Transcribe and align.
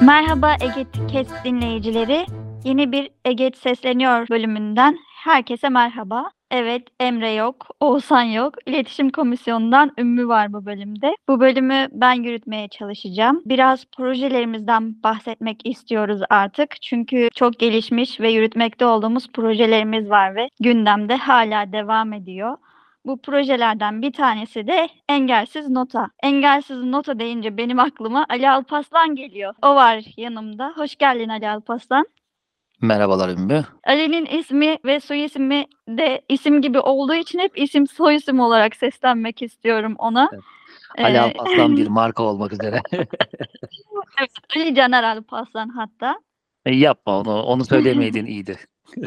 Merhaba 0.00 0.56
Eget 0.60 0.86
Kes 1.12 1.28
dinleyicileri. 1.44 2.26
Yeni 2.64 2.92
bir 2.92 3.10
Eget 3.24 3.56
Sesleniyor 3.56 4.28
bölümünden 4.30 4.98
herkese 5.24 5.68
merhaba. 5.68 6.30
Evet 6.50 6.82
Emre 7.00 7.32
yok, 7.32 7.66
Oğuzhan 7.80 8.22
yok. 8.22 8.54
İletişim 8.66 9.10
Komisyonu'ndan 9.10 9.92
Ümmü 9.98 10.28
var 10.28 10.52
bu 10.52 10.66
bölümde. 10.66 11.16
Bu 11.28 11.40
bölümü 11.40 11.88
ben 11.92 12.12
yürütmeye 12.12 12.68
çalışacağım. 12.68 13.42
Biraz 13.46 13.84
projelerimizden 13.96 15.02
bahsetmek 15.02 15.66
istiyoruz 15.66 16.20
artık. 16.30 16.82
Çünkü 16.82 17.28
çok 17.34 17.58
gelişmiş 17.58 18.20
ve 18.20 18.30
yürütmekte 18.30 18.86
olduğumuz 18.86 19.32
projelerimiz 19.32 20.10
var 20.10 20.36
ve 20.36 20.48
gündemde 20.60 21.16
hala 21.16 21.72
devam 21.72 22.12
ediyor. 22.12 22.56
Bu 23.06 23.20
projelerden 23.22 24.02
bir 24.02 24.12
tanesi 24.12 24.66
de 24.66 24.88
Engelsiz 25.08 25.68
Nota. 25.68 26.10
Engelsiz 26.22 26.84
Nota 26.84 27.18
deyince 27.18 27.56
benim 27.56 27.78
aklıma 27.80 28.26
Ali 28.28 28.50
Alpaslan 28.50 29.14
geliyor. 29.14 29.54
O 29.62 29.74
var 29.74 30.04
yanımda. 30.16 30.72
Hoş 30.76 30.96
geldin 30.96 31.28
Ali 31.28 31.48
Alpaslan. 31.48 32.06
Merhabalar 32.80 33.28
Ümmü. 33.28 33.64
Ali'nin 33.86 34.26
ismi 34.26 34.78
ve 34.84 35.00
soy 35.00 35.24
ismi 35.24 35.64
de 35.88 36.20
isim 36.28 36.62
gibi 36.62 36.78
olduğu 36.80 37.14
için 37.14 37.38
hep 37.38 37.58
isim 37.58 37.86
soy 37.86 38.14
isim 38.14 38.40
olarak 38.40 38.76
seslenmek 38.76 39.42
istiyorum 39.42 39.94
ona. 39.98 40.30
Evet. 40.32 40.42
Ali 40.98 41.16
Ee, 41.16 41.20
Alparslan 41.20 41.76
bir 41.76 41.86
marka 42.00 42.22
olmak 42.22 42.52
üzere. 42.52 42.80
evet, 44.18 44.30
Ali 44.56 44.74
Caner 44.74 45.02
Alpaslan 45.04 45.68
hatta. 45.68 46.20
E, 46.66 46.74
Yapma 46.74 47.20
onu, 47.20 47.42
onu 47.42 47.64
söylemeydin 47.64 48.26
iyiydi. 48.26 48.56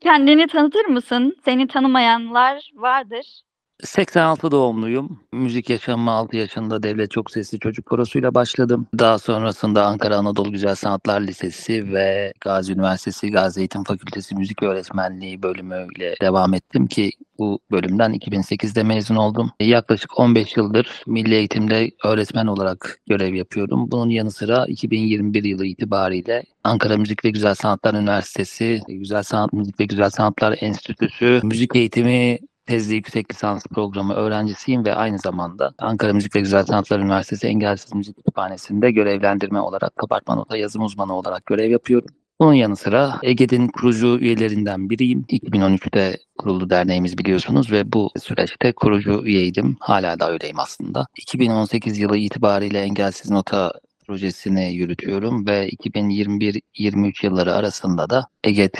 Kendini 0.00 0.46
tanıtır 0.46 0.84
mısın? 0.84 1.36
Seni 1.44 1.66
tanımayanlar 1.68 2.70
vardır. 2.74 3.42
86 3.84 4.50
doğumluyum. 4.50 5.20
Müzik 5.32 5.70
yaşamıma 5.70 6.12
6 6.12 6.36
yaşında 6.36 6.82
Devlet 6.82 7.10
Çok 7.10 7.30
Sesli 7.30 7.58
Çocuk 7.58 7.86
Korosu'yla 7.86 8.34
başladım. 8.34 8.86
Daha 8.98 9.18
sonrasında 9.18 9.86
Ankara 9.86 10.16
Anadolu 10.16 10.52
Güzel 10.52 10.74
Sanatlar 10.74 11.20
Lisesi 11.20 11.92
ve 11.92 12.32
Gazi 12.40 12.72
Üniversitesi 12.72 13.30
Gazi 13.30 13.60
Eğitim 13.60 13.84
Fakültesi 13.84 14.34
Müzik 14.34 14.62
Öğretmenliği 14.62 15.42
bölümüyle 15.42 16.14
devam 16.20 16.54
ettim 16.54 16.86
ki 16.86 17.10
bu 17.38 17.60
bölümden 17.70 18.14
2008'de 18.14 18.82
mezun 18.82 19.16
oldum. 19.16 19.50
Yaklaşık 19.60 20.18
15 20.18 20.56
yıldır 20.56 21.02
milli 21.06 21.34
eğitimde 21.34 21.90
öğretmen 22.04 22.46
olarak 22.46 22.98
görev 23.08 23.34
yapıyorum. 23.34 23.90
Bunun 23.90 24.10
yanı 24.10 24.30
sıra 24.30 24.66
2021 24.66 25.44
yılı 25.44 25.66
itibariyle 25.66 26.44
Ankara 26.64 26.96
Müzik 26.96 27.24
ve 27.24 27.30
Güzel 27.30 27.54
Sanatlar 27.54 27.94
Üniversitesi, 27.94 28.80
Güzel 28.88 29.22
Sanat 29.22 29.52
Müzik 29.52 29.80
ve 29.80 29.84
Güzel 29.84 30.10
Sanatlar 30.10 30.58
Enstitüsü 30.60 31.40
Müzik 31.42 31.76
Eğitimi 31.76 32.38
tezli 32.66 32.94
yüksek 32.94 33.32
lisans 33.32 33.66
programı 33.66 34.14
öğrencisiyim 34.14 34.84
ve 34.84 34.94
aynı 34.94 35.18
zamanda 35.18 35.74
Ankara 35.78 36.12
Müzik 36.12 36.36
ve 36.36 36.40
Güzel 36.40 36.64
Sanatlar 36.64 37.00
Üniversitesi 37.00 37.46
Engelsiz 37.46 37.94
Müzik 37.94 38.16
Kütüphanesi'nde 38.16 38.90
görevlendirme 38.90 39.60
olarak 39.60 39.96
kabartma 39.96 40.34
nota 40.34 40.56
yazım 40.56 40.82
uzmanı 40.82 41.14
olarak 41.14 41.46
görev 41.46 41.70
yapıyorum. 41.70 42.08
Bunun 42.40 42.52
yanı 42.52 42.76
sıra 42.76 43.18
EGED'in 43.22 43.68
kurucu 43.68 44.18
üyelerinden 44.18 44.90
biriyim. 44.90 45.24
2013'te 45.28 46.18
kuruldu 46.38 46.70
derneğimiz 46.70 47.18
biliyorsunuz 47.18 47.72
ve 47.72 47.92
bu 47.92 48.10
süreçte 48.22 48.72
kurucu 48.72 49.22
üyeydim. 49.24 49.76
Hala 49.80 50.20
da 50.20 50.30
öyleyim 50.30 50.58
aslında. 50.58 51.06
2018 51.16 51.98
yılı 51.98 52.16
itibariyle 52.16 52.80
Engelsiz 52.80 53.30
Nota 53.30 53.72
projesini 54.06 54.74
yürütüyorum 54.74 55.46
ve 55.46 55.68
2021-23 55.68 57.26
yılları 57.26 57.54
arasında 57.54 58.10
da 58.10 58.26
EGED 58.44 58.74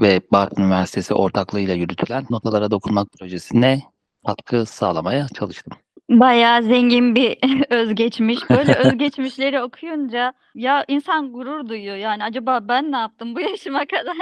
ve 0.00 0.20
Bartın 0.32 0.62
Üniversitesi 0.62 1.14
ortaklığıyla 1.14 1.74
yürütülen 1.74 2.24
Notalara 2.30 2.70
Dokunmak 2.70 3.08
projesine 3.20 3.82
katkı 4.26 4.66
sağlamaya 4.66 5.26
çalıştım. 5.28 5.78
Bayağı 6.10 6.62
zengin 6.62 7.14
bir 7.14 7.38
özgeçmiş. 7.70 8.50
Böyle 8.50 8.74
özgeçmişleri 8.78 9.62
okuyunca 9.62 10.32
ya 10.54 10.84
insan 10.88 11.32
gurur 11.32 11.68
duyuyor. 11.68 11.96
Yani 11.96 12.24
acaba 12.24 12.68
ben 12.68 12.92
ne 12.92 12.96
yaptım 12.96 13.34
bu 13.34 13.40
yaşıma 13.50 13.86
kadar 13.86 14.16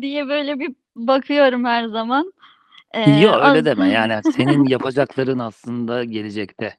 diye 0.00 0.28
böyle 0.28 0.58
bir 0.60 0.74
bakıyorum 0.96 1.64
her 1.64 1.84
zaman. 1.86 2.32
Ee, 2.94 3.10
Yok 3.20 3.34
öyle 3.34 3.44
az- 3.58 3.64
deme 3.64 3.88
yani 3.88 4.20
senin 4.32 4.64
yapacakların 4.64 5.38
aslında 5.38 6.04
gelecekte. 6.04 6.76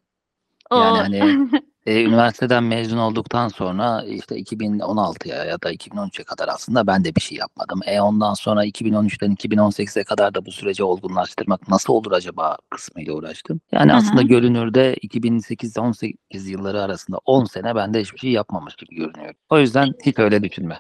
O- 0.72 0.80
Yani 0.80 1.20
hani 1.20 1.50
e, 1.86 2.04
üniversiteden 2.04 2.64
mezun 2.64 2.98
olduktan 2.98 3.48
sonra 3.48 4.04
işte 4.04 4.36
2016'ya 4.40 5.44
ya 5.46 5.62
da 5.62 5.74
2013'e 5.74 6.24
kadar 6.24 6.48
aslında 6.48 6.88
ben 6.88 7.06
de 7.06 7.16
bir 7.16 7.22
şey 7.22 7.38
yapmadım. 7.38 7.80
E 7.86 8.02
ondan 8.02 8.34
sonra 8.34 8.66
2013'ten 8.66 9.36
2018'e 9.36 10.04
kadar 10.04 10.34
da 10.36 10.46
bu 10.46 10.52
süreci 10.52 10.84
olgunlaştırmak 10.84 11.70
nasıl 11.70 11.94
olur 11.94 12.12
acaba 12.12 12.58
kısmıyla 12.70 13.14
uğraştım. 13.14 13.62
Yani 13.72 13.92
Hı 13.92 13.94
hı. 13.94 13.98
aslında 13.98 14.22
görünürde 14.22 14.96
2008-18 14.96 16.50
yılları 16.50 16.82
arasında 16.82 17.18
10 17.26 17.46
sene 17.46 17.76
ben 17.76 17.94
de 17.94 18.02
hiçbir 18.02 18.20
şey 18.20 18.32
yapmamış 18.32 18.76
gibi 18.76 18.96
görünüyor. 18.96 19.34
O 19.50 19.60
yüzden 19.60 19.94
hiç 20.06 20.20
öyle 20.20 20.44
düşünme. 20.44 20.80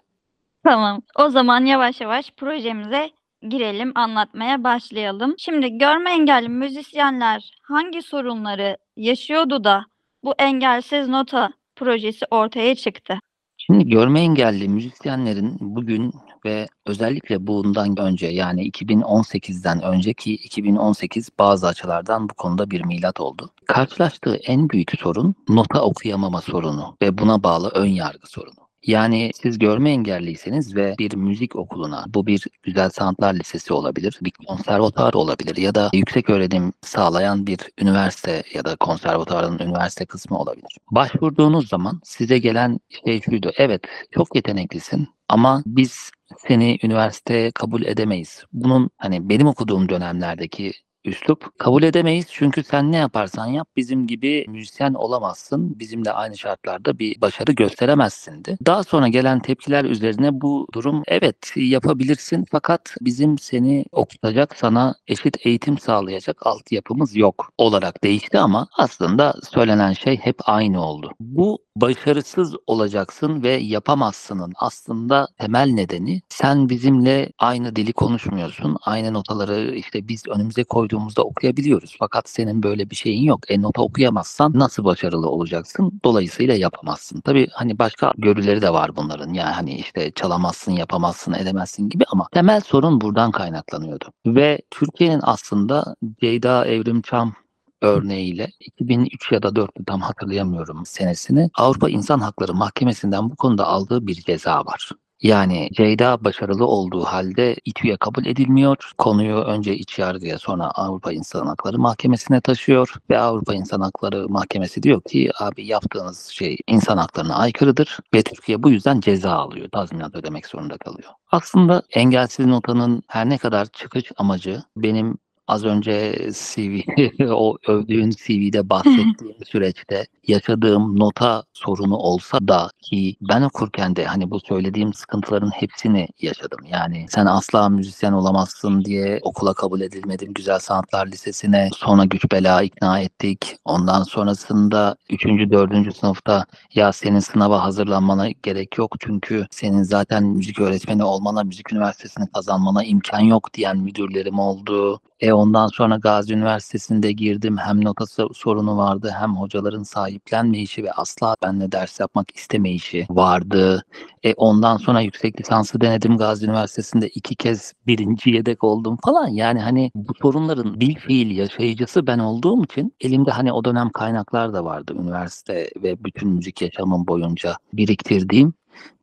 Tamam. 0.64 1.02
O 1.20 1.30
zaman 1.30 1.66
yavaş 1.66 2.02
yavaş 2.02 2.32
projemize 2.32 3.10
girelim, 3.42 3.92
anlatmaya 3.96 4.64
başlayalım. 4.64 5.36
Şimdi 5.38 5.78
görme 5.78 6.12
engelli 6.12 6.50
müzisyenler 6.50 7.52
hangi 7.62 8.02
sorunları 8.02 8.78
yaşıyordu 8.96 9.64
da 9.64 9.86
bu 10.26 10.34
engelsiz 10.40 11.08
nota 11.08 11.54
projesi 11.76 12.26
ortaya 12.32 12.76
çıktı? 12.76 13.20
Şimdi 13.58 13.90
görme 13.90 14.20
engelli 14.22 14.70
müzisyenlerin 14.70 15.58
bugün 15.60 16.14
ve 16.46 16.68
özellikle 16.86 17.48
bundan 17.48 18.00
önce 18.00 18.28
yani 18.28 18.70
2018'den 18.70 19.82
önceki 19.82 20.34
2018 20.34 21.30
bazı 21.40 21.68
açılardan 21.68 22.30
bu 22.30 22.34
konuda 22.34 22.72
bir 22.72 22.86
milat 22.86 23.20
oldu. 23.20 23.52
Karşılaştığı 23.66 24.36
en 24.36 24.70
büyük 24.70 24.92
sorun 25.00 25.36
nota 25.50 25.82
okuyamama 25.82 26.42
sorunu 26.42 26.98
ve 27.02 27.18
buna 27.18 27.44
bağlı 27.44 27.70
ön 27.70 27.90
yargı 27.90 28.28
sorunu. 28.28 28.65
Yani 28.88 29.32
siz 29.42 29.60
görme 29.60 29.92
engelliyseniz 29.92 30.76
ve 30.76 30.96
bir 31.00 31.16
müzik 31.16 31.56
okuluna, 31.56 32.06
bu 32.08 32.28
bir 32.28 32.48
güzel 32.64 32.90
sanatlar 32.90 33.34
lisesi 33.34 33.74
olabilir, 33.74 34.20
bir 34.22 34.32
konservatuar 34.32 35.14
olabilir 35.14 35.58
ya 35.58 35.76
da 35.76 35.90
yüksek 35.94 36.30
öğrenim 36.30 36.74
sağlayan 36.82 37.48
bir 37.48 37.60
üniversite 37.82 38.44
ya 38.54 38.66
da 38.66 38.76
konservatuarın 38.76 39.60
üniversite 39.60 40.06
kısmı 40.06 40.38
olabilir. 40.40 40.78
Başvurduğunuz 40.92 41.68
zaman 41.68 42.02
size 42.04 42.38
gelen 42.38 42.80
şey 43.06 43.22
şuydu, 43.22 43.52
evet 43.58 43.82
çok 44.12 44.36
yeteneklisin 44.36 45.08
ama 45.30 45.64
biz 45.66 46.12
seni 46.48 46.80
üniversiteye 46.84 47.52
kabul 47.52 47.84
edemeyiz. 47.84 48.44
Bunun 48.54 48.90
hani 48.98 49.30
benim 49.30 49.48
okuduğum 49.48 49.90
dönemlerdeki 49.90 50.74
üslup 51.06 51.60
kabul 51.60 51.84
edemeyiz 51.84 52.26
çünkü 52.30 52.64
sen 52.64 52.92
ne 52.92 52.98
yaparsan 52.98 53.46
yap 53.46 53.68
bizim 53.76 54.08
gibi 54.08 54.46
müzisyen 54.48 54.94
olamazsın. 54.94 55.80
Bizimle 55.80 56.12
aynı 56.12 56.38
şartlarda 56.38 57.00
bir 57.00 57.22
başarı 57.22 57.52
gösteremezsindi. 57.52 58.58
Daha 58.66 58.84
sonra 58.84 59.08
gelen 59.08 59.40
tepkiler 59.40 59.86
üzerine 59.86 60.42
bu 60.42 60.68
durum 60.74 61.04
evet 61.08 61.52
yapabilirsin 61.56 62.46
fakat 62.52 62.96
bizim 63.02 63.38
seni 63.38 63.86
okutacak 63.92 64.56
sana 64.56 64.96
eşit 65.08 65.46
eğitim 65.46 65.78
sağlayacak 65.78 66.48
altyapımız 66.48 67.16
yok 67.16 67.52
olarak 67.58 68.04
değişti 68.04 68.40
ama 68.40 68.68
aslında 68.78 69.34
söylenen 69.50 69.94
şey 69.94 70.18
hep 70.18 70.36
aynı 70.46 70.86
oldu. 70.86 71.12
Bu 71.20 71.65
başarısız 71.76 72.56
olacaksın 72.68 73.44
ve 73.44 73.52
yapamazsının 73.52 74.54
aslında 74.56 75.28
temel 75.38 75.70
nedeni 75.70 76.22
sen 76.30 76.70
bizimle 76.70 77.32
aynı 77.40 77.76
dili 77.76 77.94
konuşmuyorsun. 77.94 78.78
Aynı 78.82 79.14
notaları 79.14 79.76
işte 79.76 80.08
biz 80.08 80.28
önümüze 80.28 80.64
koyduğumuzda 80.64 81.24
okuyabiliyoruz. 81.24 81.96
Fakat 82.00 82.30
senin 82.30 82.64
böyle 82.64 82.90
bir 82.90 82.96
şeyin 82.96 83.24
yok. 83.24 83.52
E 83.52 83.62
nota 83.62 83.82
okuyamazsan 83.82 84.52
nasıl 84.56 84.84
başarılı 84.84 85.30
olacaksın? 85.30 86.02
Dolayısıyla 86.06 86.54
yapamazsın. 86.54 87.22
Tabii 87.22 87.48
hani 87.52 87.80
başka 87.80 88.14
görüleri 88.18 88.62
de 88.62 88.74
var 88.74 88.96
bunların. 88.96 89.34
Yani 89.34 89.52
hani 89.52 89.76
işte 89.76 90.12
çalamazsın, 90.12 90.72
yapamazsın, 90.72 91.34
edemezsin 91.34 91.90
gibi 91.90 92.04
ama 92.12 92.28
temel 92.32 92.62
sorun 92.62 93.02
buradan 93.02 93.32
kaynaklanıyordu. 93.32 94.06
Ve 94.26 94.60
Türkiye'nin 94.72 95.22
aslında 95.24 95.96
Ceyda 96.22 96.66
Evrimçam 96.66 97.34
örneğiyle 97.82 98.52
2003 98.60 99.32
ya 99.32 99.44
da 99.44 99.48
4'tü 99.48 99.86
tam 99.86 100.02
hatırlayamıyorum 100.02 100.86
senesini 100.86 101.50
Avrupa 101.58 101.90
İnsan 101.90 102.20
Hakları 102.20 102.54
Mahkemesi'nden 102.54 103.30
bu 103.30 103.36
konuda 103.36 103.68
aldığı 103.68 104.08
bir 104.08 104.16
ceza 104.16 104.66
var. 104.66 104.90
Yani 105.22 105.70
Ceyda 105.74 106.24
başarılı 106.24 106.68
olduğu 106.68 107.04
halde 107.04 107.56
İTÜ'ye 107.66 107.98
kabul 107.98 108.26
edilmiyor. 108.26 108.92
Konuyu 108.98 109.36
önce 109.36 109.76
iç 109.76 110.00
yargıya 110.00 110.40
sonra 110.40 110.66
Avrupa 110.66 111.12
İnsan 111.12 111.46
Hakları 111.46 111.80
Mahkemesi'ne 111.80 112.42
taşıyor 112.42 112.94
ve 113.10 113.20
Avrupa 113.20 113.54
İnsan 113.54 113.82
Hakları 113.82 114.30
Mahkemesi 114.30 114.84
diyor 114.84 115.02
ki 115.02 115.32
abi 115.40 115.66
yaptığınız 115.66 116.26
şey 116.26 116.58
insan 116.68 116.98
haklarına 116.98 117.36
aykırıdır 117.36 118.00
ve 118.14 118.24
Türkiye 118.24 118.64
bu 118.64 118.70
yüzden 118.70 119.00
ceza 119.00 119.32
alıyor. 119.32 119.70
Tazminat 119.70 120.16
ödemek 120.16 120.48
zorunda 120.48 120.78
kalıyor. 120.78 121.10
Aslında 121.32 121.84
engelsiz 121.92 122.46
notanın 122.46 123.04
her 123.08 123.30
ne 123.30 123.38
kadar 123.38 123.66
çıkış 123.66 124.12
amacı 124.18 124.64
benim 124.78 125.18
az 125.48 125.66
önce 125.66 126.28
CV, 126.32 126.80
o 127.32 127.58
övdüğün 127.68 128.10
CV'de 128.10 128.70
bahsettiğim 128.70 129.36
süreçte 129.46 130.08
yaşadığım 130.28 131.00
nota 131.00 131.44
sorunu 131.54 131.96
olsa 131.96 132.48
da 132.48 132.70
ki 132.82 133.16
ben 133.22 133.42
okurken 133.42 133.96
de 133.96 134.06
hani 134.06 134.32
bu 134.32 134.40
söylediğim 134.40 134.94
sıkıntıların 134.94 135.50
hepsini 135.50 136.08
yaşadım. 136.22 136.60
Yani 136.72 137.06
sen 137.10 137.26
asla 137.26 137.70
müzisyen 137.70 138.12
olamazsın 138.12 138.86
diye 138.86 139.20
okula 139.24 139.54
kabul 139.54 139.82
edilmedim 139.82 140.34
Güzel 140.34 140.60
Sanatlar 140.60 141.08
Lisesi'ne. 141.08 141.70
Sonra 141.76 142.06
güç 142.06 142.32
bela 142.32 142.62
ikna 142.62 143.00
ettik. 143.00 143.56
Ondan 143.66 144.04
sonrasında 144.04 144.96
3. 145.10 145.26
4. 145.26 145.98
sınıfta 145.98 146.46
ya 146.76 146.94
senin 146.94 147.20
sınava 147.20 147.64
hazırlanmana 147.64 148.30
gerek 148.44 148.78
yok 148.78 148.96
çünkü 149.00 149.48
senin 149.52 149.84
zaten 149.84 150.24
müzik 150.24 150.60
öğretmeni 150.60 151.04
olmana, 151.04 151.44
müzik 151.44 151.74
üniversitesini 151.74 152.32
kazanmana 152.32 152.84
imkan 152.84 153.20
yok 153.20 153.54
diyen 153.54 153.78
müdürlerim 153.78 154.40
oldu. 154.40 155.00
E 155.20 155.34
ondan 155.36 155.68
sonra 155.68 155.96
Gazi 155.96 156.34
Üniversitesi'nde 156.34 157.12
girdim. 157.12 157.58
Hem 157.58 157.86
notası 157.86 158.28
sorunu 158.34 158.78
vardı 158.78 159.14
hem 159.20 159.36
hocaların 159.36 159.84
sahiplenmeyişi 159.84 160.84
ve 160.84 160.92
asla 160.92 161.36
benimle 161.44 161.72
ders 161.72 162.00
yapmak 162.00 162.36
istemeyişi 162.36 163.08
vardı. 163.10 163.86
E 164.24 164.34
ondan 164.34 164.78
sonra 164.78 165.02
yüksek 165.02 165.42
lisansı 165.42 165.82
denedim 165.82 166.18
Gazi 166.18 166.46
Üniversitesi'nde 166.46 167.08
iki 167.08 167.36
kez 167.36 167.74
birinci 167.88 168.30
yedek 168.30 168.64
oldum 168.64 168.98
falan. 169.06 169.28
Yani 169.28 169.60
hani 169.60 169.92
bu 169.96 170.14
sorunların 170.22 170.80
bil 170.80 170.96
fiil 170.96 171.38
yaşayıcısı 171.38 172.08
ben 172.08 172.20
olduğum 172.20 172.64
için 172.64 172.94
elimde 173.02 173.32
hani 173.32 173.54
o 173.54 173.66
dönem 173.66 173.90
kaynaklar 173.90 174.54
da 174.54 174.66
vardı 174.66 174.94
üniversite 174.94 175.70
ve 175.84 176.04
bütün 176.04 176.30
müzik 176.30 176.62
yaşamım 176.62 177.08
boyunca 177.08 177.56
biriktirdiğim. 177.74 178.54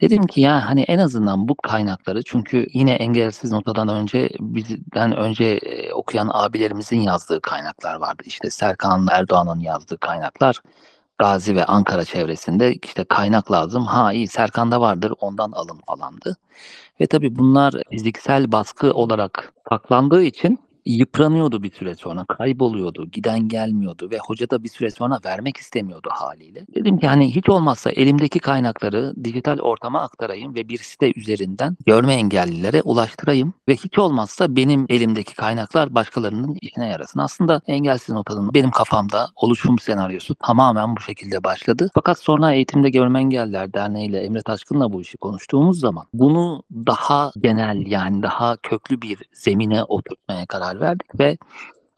Dedim 0.01 0.27
ki 0.27 0.41
ya 0.41 0.69
hani 0.69 0.83
en 0.83 0.99
azından 0.99 1.49
bu 1.49 1.55
kaynakları 1.55 2.23
çünkü 2.23 2.67
yine 2.75 2.93
engelsiz 2.93 3.53
notadan 3.53 3.89
önce 3.89 4.31
bizden 4.41 5.17
önce 5.17 5.61
okuyan 5.95 6.31
abilerimizin 6.33 7.01
yazdığı 7.01 7.41
kaynaklar 7.41 7.95
vardı. 7.95 8.23
İşte 8.27 8.51
Serkan 8.51 9.09
Erdoğan'ın 9.11 9.61
yazdığı 9.61 9.99
kaynaklar. 9.99 10.63
Gazi 11.19 11.57
ve 11.57 11.65
Ankara 11.65 12.05
çevresinde 12.05 12.75
işte 12.75 13.05
kaynak 13.05 13.53
lazım. 13.53 13.87
Ha 13.87 14.13
iyi 14.13 14.29
Serkan'da 14.29 14.81
vardır 14.81 15.13
ondan 15.21 15.53
alın 15.53 15.81
falandı. 15.87 16.37
Ve 17.01 17.07
tabii 17.07 17.37
bunlar 17.37 17.75
fiziksel 17.91 18.53
baskı 18.53 18.93
olarak 18.95 19.53
saklandığı 19.69 20.23
için 20.23 20.59
yıpranıyordu 20.87 21.63
bir 21.63 21.73
süre 21.73 21.95
sonra, 21.95 22.25
kayboluyordu, 22.25 23.11
giden 23.11 23.49
gelmiyordu 23.49 24.11
ve 24.11 24.19
hoca 24.19 24.51
da 24.51 24.65
bir 24.65 24.69
süre 24.69 24.91
sonra 24.91 25.19
vermek 25.25 25.57
istemiyordu 25.57 26.09
haliyle. 26.13 26.67
Dedim 26.75 26.99
ki 26.99 27.09
hani 27.09 27.35
hiç 27.35 27.49
olmazsa 27.49 27.91
elimdeki 27.91 28.39
kaynakları 28.39 29.15
dijital 29.25 29.59
ortama 29.59 30.01
aktarayım 30.01 30.55
ve 30.55 30.69
bir 30.69 30.79
site 30.79 31.13
üzerinden 31.17 31.77
görme 31.87 32.15
engellilere 32.15 32.83
ulaştırayım 32.83 33.55
ve 33.69 33.77
hiç 33.77 33.99
olmazsa 33.99 34.57
benim 34.57 34.87
elimdeki 34.89 35.35
kaynaklar 35.35 35.95
başkalarının 35.95 36.59
işine 36.61 36.89
yarasın. 36.89 37.21
Aslında 37.21 37.61
engelsiz 37.67 38.15
notanın 38.15 38.55
benim 38.55 38.71
kafamda 38.71 39.29
oluşum 39.37 39.79
senaryosu 39.79 40.35
tamamen 40.35 40.97
bu 40.97 41.01
şekilde 41.01 41.45
başladı. 41.45 41.91
Fakat 41.95 42.19
sonra 42.19 42.53
Eğitimde 42.53 42.91
Görme 42.91 43.21
Engelliler 43.21 43.73
Derneği 43.73 44.09
ile 44.09 44.21
Emre 44.21 44.43
Taşkın'la 44.43 44.93
bu 44.93 45.01
işi 45.01 45.17
konuştuğumuz 45.17 45.81
zaman 45.81 46.07
bunu 46.15 46.63
daha 46.73 47.33
genel 47.41 47.87
yani 47.87 48.23
daha 48.23 48.57
köklü 48.57 49.03
bir 49.03 49.19
zemine 49.33 49.85
oturtmaya 49.85 50.47
karar 50.47 50.72
verdik 50.81 51.21
ve 51.21 51.39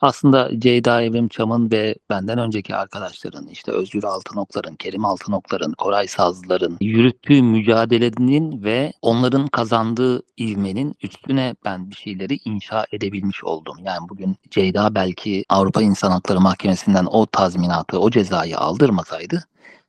aslında 0.01 0.61
Ceyda 0.61 1.03
Evrim 1.03 1.29
Çam'ın 1.29 1.71
ve 1.71 1.95
benden 2.11 2.39
önceki 2.39 2.75
arkadaşların 2.75 3.47
işte 3.47 3.73
Özgür 3.73 4.05
Altınoklar'ın, 4.05 4.75
Kerim 4.75 5.05
Altınoklar'ın, 5.05 5.73
Koray 5.73 6.09
Sazlılar'ın 6.09 6.77
yürüttüğü 6.81 7.43
mücadelenin 7.43 8.65
ve 8.65 8.93
onların 9.03 9.47
kazandığı 9.49 10.23
ivmenin 10.41 10.95
üstüne 11.03 11.55
ben 11.65 11.91
bir 11.91 11.97
şeyleri 11.97 12.39
inşa 12.45 12.87
edebilmiş 12.93 13.45
oldum. 13.45 13.77
Yani 13.85 14.09
bugün 14.09 14.37
Ceyda 14.51 14.95
belki 14.95 15.45
Avrupa 15.49 15.83
İnsan 15.83 16.11
Hakları 16.11 16.41
Mahkemesi'nden 16.41 17.07
o 17.07 17.27
tazminatı, 17.27 18.01
o 18.01 18.11
cezayı 18.11 18.59
aldırmasaydı 18.59 19.45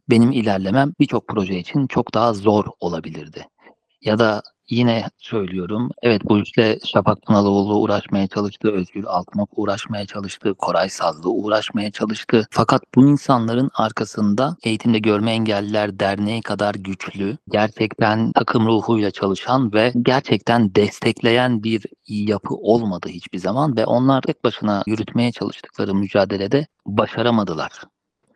benim 0.10 0.32
ilerlemem 0.32 0.94
birçok 1.00 1.28
proje 1.28 1.60
için 1.60 1.88
çok 1.88 2.14
daha 2.14 2.34
zor 2.34 2.66
olabilirdi. 2.80 3.48
Ya 4.06 4.20
da 4.20 4.42
yine 4.70 5.06
söylüyorum. 5.18 5.90
Evet 6.02 6.22
bu 6.26 6.40
işle 6.40 6.80
Şafak 6.86 7.22
Pınaloğlu 7.22 7.76
uğraşmaya 7.80 8.28
çalıştı. 8.28 8.72
Özgür 8.72 9.04
Altınok 9.04 9.50
uğraşmaya 9.56 10.06
çalıştı. 10.06 10.54
Koray 10.58 10.90
Sazlı 10.90 11.30
uğraşmaya 11.30 11.92
çalıştı. 11.92 12.48
Fakat 12.52 12.82
bu 12.96 13.08
insanların 13.08 13.70
arkasında 13.74 14.58
Eğitimde 14.64 15.00
Görme 15.00 15.32
Engelliler 15.32 16.00
Derneği 16.00 16.42
kadar 16.42 16.76
güçlü, 16.76 17.38
gerçekten 17.50 18.32
takım 18.32 18.68
ruhuyla 18.68 19.12
çalışan 19.12 19.74
ve 19.74 19.94
gerçekten 20.02 20.76
destekleyen 20.76 21.64
bir 21.64 21.86
yapı 22.08 22.56
olmadı 22.56 23.10
hiçbir 23.10 23.38
zaman 23.38 23.78
ve 23.78 23.86
onlar 23.86 24.22
tek 24.22 24.44
başına 24.44 24.84
yürütmeye 24.88 25.32
çalıştıkları 25.32 25.96
mücadelede 25.96 26.68
başaramadılar. 26.86 27.72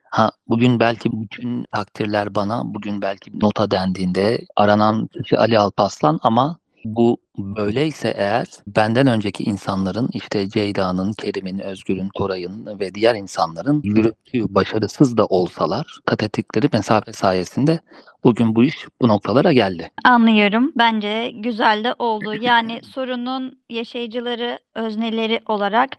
Ha 0.09 0.31
bugün 0.47 0.79
belki 0.79 1.09
bütün 1.11 1.65
takdirler 1.71 2.35
bana, 2.35 2.73
bugün 2.73 3.01
belki 3.01 3.39
nota 3.39 3.71
dendiğinde 3.71 4.45
aranan 4.55 5.07
kişi 5.07 5.37
Ali 5.37 5.59
Alpaslan 5.59 6.19
ama 6.23 6.57
bu 6.85 7.17
böyleyse 7.37 8.13
eğer 8.17 8.47
benden 8.67 9.07
önceki 9.07 9.43
insanların 9.43 10.09
işte 10.13 10.49
Ceyda'nın, 10.49 11.13
Kerim'in, 11.13 11.59
Özgür'ün, 11.59 12.09
Koray'ın 12.09 12.79
ve 12.79 12.95
diğer 12.95 13.15
insanların 13.15 13.81
yürüttüğü 13.83 14.55
başarısız 14.55 15.17
da 15.17 15.25
olsalar 15.25 15.99
kat 16.05 16.23
ettikleri 16.23 16.69
mesafe 16.73 17.13
sayesinde 17.13 17.79
bugün 18.23 18.55
bu 18.55 18.63
iş 18.63 18.75
bu 19.01 19.07
noktalara 19.07 19.53
geldi. 19.53 19.91
Anlıyorum. 20.03 20.71
Bence 20.77 21.31
güzel 21.35 21.83
de 21.83 21.95
oldu. 21.99 22.33
Yani 22.41 22.81
sorunun 22.83 23.59
yaşayıcıları, 23.69 24.59
özneleri 24.75 25.41
olarak 25.45 25.89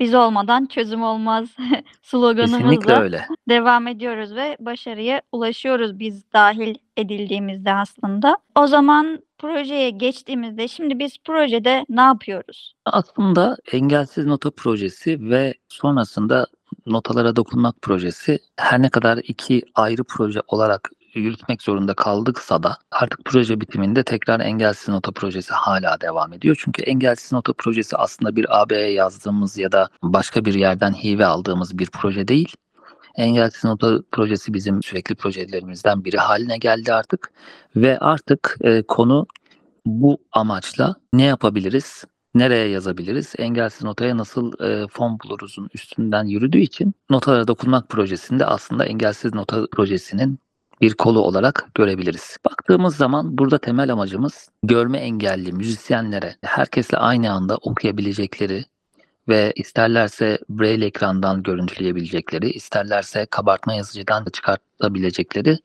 biz 0.00 0.14
olmadan 0.14 0.66
çözüm 0.66 1.02
olmaz 1.02 1.48
sloganımızla 2.02 3.00
öyle. 3.00 3.26
devam 3.48 3.86
ediyoruz 3.86 4.34
ve 4.34 4.56
başarıya 4.60 5.22
ulaşıyoruz 5.32 5.98
biz 5.98 6.32
dahil 6.32 6.74
edildiğimizde 6.96 7.72
aslında. 7.72 8.38
O 8.54 8.66
zaman 8.66 9.22
projeye 9.38 9.90
geçtiğimizde 9.90 10.68
şimdi 10.68 10.98
biz 10.98 11.18
projede 11.24 11.84
ne 11.88 12.00
yapıyoruz? 12.00 12.74
Aslında 12.84 13.56
engelsiz 13.72 14.26
nota 14.26 14.50
projesi 14.50 15.30
ve 15.30 15.54
sonrasında 15.68 16.46
notalara 16.86 17.36
dokunmak 17.36 17.82
projesi 17.82 18.38
her 18.56 18.82
ne 18.82 18.88
kadar 18.88 19.18
iki 19.18 19.62
ayrı 19.74 20.04
proje 20.04 20.40
olarak 20.48 20.90
yürütmek 21.20 21.62
zorunda 21.62 21.94
kaldıksa 21.94 22.62
da 22.62 22.78
artık 22.90 23.24
proje 23.24 23.60
bitiminde 23.60 24.02
tekrar 24.02 24.40
engelsiz 24.40 24.88
nota 24.88 25.12
projesi 25.12 25.54
hala 25.54 26.00
devam 26.00 26.32
ediyor. 26.32 26.56
Çünkü 26.60 26.82
engelsiz 26.82 27.32
nota 27.32 27.52
projesi 27.52 27.96
aslında 27.96 28.36
bir 28.36 28.62
AB'ye 28.62 28.92
yazdığımız 28.92 29.58
ya 29.58 29.72
da 29.72 29.88
başka 30.02 30.44
bir 30.44 30.54
yerden 30.54 30.92
hibe 30.92 31.26
aldığımız 31.26 31.78
bir 31.78 31.86
proje 31.86 32.28
değil. 32.28 32.52
Engelsiz 33.16 33.64
nota 33.64 34.02
projesi 34.12 34.54
bizim 34.54 34.82
sürekli 34.82 35.14
projelerimizden 35.14 36.04
biri 36.04 36.16
haline 36.16 36.58
geldi 36.58 36.92
artık 36.92 37.32
ve 37.76 37.98
artık 37.98 38.56
e, 38.60 38.82
konu 38.82 39.26
bu 39.86 40.18
amaçla 40.32 40.94
ne 41.12 41.22
yapabiliriz? 41.22 42.04
Nereye 42.34 42.68
yazabiliriz? 42.68 43.34
Engelsiz 43.38 43.82
notaya 43.82 44.16
nasıl 44.16 44.60
e, 44.60 44.88
fon 44.88 45.18
buluruzun 45.20 45.68
üstünden 45.74 46.24
yürüdüğü 46.24 46.58
için 46.58 46.94
notalara 47.10 47.48
dokunmak 47.48 47.88
projesinde 47.88 48.46
aslında 48.46 48.84
engelsiz 48.84 49.34
nota 49.34 49.66
projesinin 49.72 50.38
bir 50.80 50.94
kolu 50.94 51.20
olarak 51.20 51.66
görebiliriz. 51.74 52.36
Baktığımız 52.44 52.96
zaman 52.96 53.38
burada 53.38 53.58
temel 53.58 53.92
amacımız 53.92 54.48
görme 54.62 54.98
engelli 54.98 55.52
müzisyenlere 55.52 56.36
herkesle 56.42 56.98
aynı 56.98 57.32
anda 57.32 57.56
okuyabilecekleri 57.56 58.64
ve 59.28 59.52
isterlerse 59.56 60.38
braille 60.48 60.86
ekrandan 60.86 61.42
görüntüleyebilecekleri, 61.42 62.50
isterlerse 62.50 63.26
kabartma 63.30 63.74
yazıcıdan 63.74 64.24
çıkartabilecekleri 64.32 65.58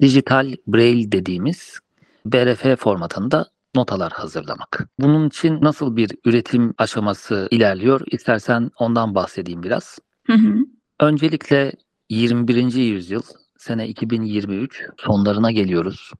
dijital 0.00 0.54
braille 0.66 1.12
dediğimiz 1.12 1.78
BRF 2.26 2.80
formatında 2.80 3.46
notalar 3.74 4.12
hazırlamak. 4.12 4.88
Bunun 4.98 5.28
için 5.28 5.58
nasıl 5.62 5.96
bir 5.96 6.10
üretim 6.24 6.74
aşaması 6.78 7.48
ilerliyor? 7.50 8.00
İstersen 8.10 8.70
ondan 8.78 9.14
bahsedeyim 9.14 9.62
biraz. 9.62 9.98
Hı 10.26 10.32
hı. 10.32 10.54
Öncelikle 11.00 11.72
21. 12.08 12.74
yüzyıl 12.74 13.22
sene 13.60 13.88
2023 13.88 14.82
sonlarına 14.98 15.50
geliyoruz. 15.50 16.10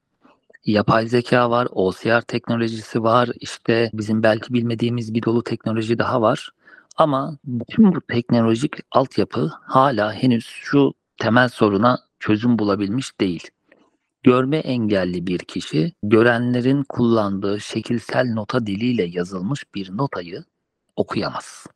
Yapay 0.67 1.09
zeka 1.09 1.51
var, 1.51 1.69
OCR 1.73 2.21
teknolojisi 2.21 3.03
var, 3.03 3.31
işte 3.41 3.91
bizim 3.95 4.23
belki 4.23 4.55
bilmediğimiz 4.55 5.15
bir 5.15 5.23
dolu 5.23 5.45
teknoloji 5.45 5.99
daha 5.99 6.23
var. 6.23 6.51
Ama 6.97 7.39
bütün 7.45 7.95
bu 7.95 8.01
teknolojik 8.01 8.77
altyapı 8.93 9.53
hala 9.63 10.13
henüz 10.13 10.45
şu 10.45 10.95
temel 11.19 11.49
soruna 11.49 11.99
çözüm 12.21 12.59
bulabilmiş 12.59 13.21
değil. 13.21 13.51
görme 14.23 14.57
engelli 14.59 15.27
bir 15.27 15.39
kişi 15.39 15.93
görenlerin 16.03 16.85
kullandığı 16.89 17.61
şekilsel 17.61 18.33
nota 18.33 18.67
diliyle 18.67 19.05
yazılmış 19.05 19.75
bir 19.75 19.97
notayı 19.97 20.45
okuyamaz. 20.97 21.67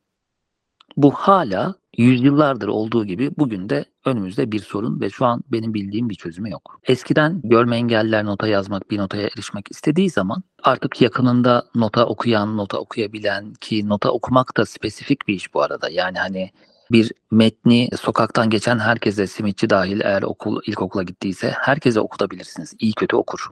Bu 0.97 1.11
hala 1.11 1.75
yüzyıllardır 1.97 2.67
olduğu 2.67 3.05
gibi 3.05 3.31
bugün 3.37 3.69
de 3.69 3.85
önümüzde 4.05 4.51
bir 4.51 4.59
sorun 4.59 5.01
ve 5.01 5.09
şu 5.09 5.25
an 5.25 5.43
benim 5.51 5.73
bildiğim 5.73 6.09
bir 6.09 6.15
çözümü 6.15 6.49
yok. 6.49 6.79
Eskiden 6.83 7.41
görme 7.43 7.75
engelliler 7.75 8.25
nota 8.25 8.47
yazmak, 8.47 8.91
bir 8.91 8.97
notaya 8.97 9.27
erişmek 9.27 9.71
istediği 9.71 10.09
zaman 10.09 10.43
artık 10.63 11.01
yakınında 11.01 11.65
nota 11.75 12.05
okuyan, 12.05 12.57
nota 12.57 12.77
okuyabilen 12.77 13.53
ki 13.53 13.89
nota 13.89 14.11
okumak 14.11 14.57
da 14.57 14.65
spesifik 14.65 15.27
bir 15.27 15.33
iş 15.33 15.53
bu 15.53 15.61
arada. 15.61 15.89
Yani 15.89 16.17
hani 16.17 16.51
bir 16.91 17.11
metni 17.31 17.89
sokaktan 18.01 18.49
geçen 18.49 18.79
herkese 18.79 19.27
simitçi 19.27 19.69
dahil 19.69 20.01
eğer 20.01 20.23
okul 20.23 20.61
ilkokula 20.67 21.03
gittiyse 21.03 21.51
herkese 21.51 21.99
okutabilirsiniz. 21.99 22.73
İyi 22.79 22.93
kötü 22.93 23.15
okur. 23.15 23.49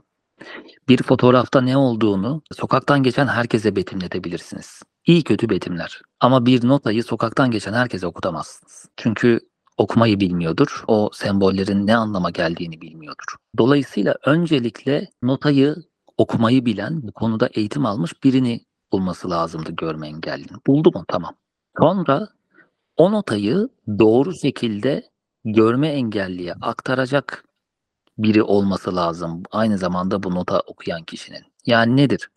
Bir 0.88 1.02
fotoğrafta 1.02 1.60
ne 1.60 1.76
olduğunu 1.76 2.42
sokaktan 2.52 3.02
geçen 3.02 3.26
herkese 3.26 3.76
betimletebilirsiniz. 3.76 4.82
İyi 5.06 5.24
kötü 5.24 5.48
betimler. 5.48 6.02
Ama 6.20 6.46
bir 6.46 6.68
notayı 6.68 7.04
sokaktan 7.04 7.50
geçen 7.50 7.72
herkese 7.72 8.06
okutamazsınız. 8.06 8.88
Çünkü 8.96 9.40
okumayı 9.78 10.20
bilmiyordur. 10.20 10.84
O 10.86 11.10
sembollerin 11.12 11.86
ne 11.86 11.96
anlama 11.96 12.30
geldiğini 12.30 12.80
bilmiyordur. 12.80 13.36
Dolayısıyla 13.58 14.14
öncelikle 14.26 15.08
notayı 15.22 15.76
okumayı 16.18 16.66
bilen, 16.66 17.02
bu 17.02 17.12
konuda 17.12 17.48
eğitim 17.54 17.86
almış 17.86 18.24
birini 18.24 18.60
bulması 18.92 19.30
lazımdı 19.30 19.72
görme 19.72 20.08
engellinin. 20.08 20.60
Buldu 20.66 20.90
mu? 20.94 21.04
Tamam. 21.08 21.34
Sonra 21.78 22.28
o 22.96 23.12
notayı 23.12 23.68
doğru 23.98 24.32
şekilde 24.42 25.10
görme 25.44 25.88
engelliye 25.88 26.54
aktaracak 26.60 27.44
biri 28.18 28.42
olması 28.42 28.96
lazım. 28.96 29.42
Aynı 29.50 29.78
zamanda 29.78 30.22
bu 30.22 30.34
nota 30.34 30.60
okuyan 30.60 31.02
kişinin. 31.02 31.42
Yani 31.66 31.96
nedir? 31.96 32.30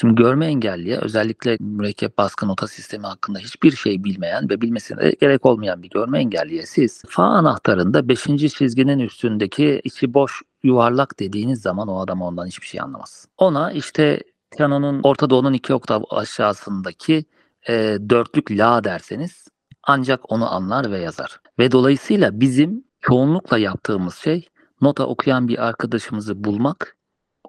Şimdi 0.00 0.14
görme 0.14 0.46
engelliye 0.46 0.98
özellikle 0.98 1.56
mürekkep 1.60 2.18
baskı 2.18 2.48
nota 2.48 2.68
sistemi 2.68 3.06
hakkında 3.06 3.38
hiçbir 3.38 3.72
şey 3.72 4.04
bilmeyen 4.04 4.50
ve 4.50 4.60
bilmesine 4.60 5.10
gerek 5.20 5.46
olmayan 5.46 5.82
bir 5.82 5.90
görme 5.90 6.18
engelliye 6.18 6.66
siz 6.66 7.02
fa 7.08 7.24
anahtarında 7.24 8.08
5. 8.08 8.24
çizginin 8.38 8.98
üstündeki 8.98 9.80
içi 9.84 10.14
boş 10.14 10.42
yuvarlak 10.62 11.18
dediğiniz 11.20 11.62
zaman 11.62 11.88
o 11.88 12.00
adam 12.00 12.22
ondan 12.22 12.46
hiçbir 12.46 12.66
şey 12.66 12.80
anlamaz. 12.80 13.28
Ona 13.38 13.72
işte 13.72 14.22
piyanonun 14.56 15.00
Orta 15.02 15.30
Doğu'nun 15.30 15.52
iki 15.52 15.74
oktav 15.74 16.02
aşağısındaki 16.10 17.24
e, 17.68 17.98
dörtlük 18.10 18.50
la 18.50 18.84
derseniz 18.84 19.48
ancak 19.82 20.32
onu 20.32 20.54
anlar 20.54 20.90
ve 20.90 20.98
yazar. 20.98 21.40
Ve 21.58 21.72
dolayısıyla 21.72 22.40
bizim 22.40 22.84
çoğunlukla 23.00 23.58
yaptığımız 23.58 24.14
şey 24.14 24.48
nota 24.80 25.06
okuyan 25.06 25.48
bir 25.48 25.66
arkadaşımızı 25.66 26.44
bulmak, 26.44 26.95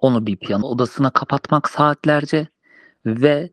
onu 0.02 0.26
bir 0.26 0.36
piyano 0.36 0.66
odasına 0.66 1.10
kapatmak 1.10 1.70
saatlerce 1.70 2.46
ve 3.06 3.50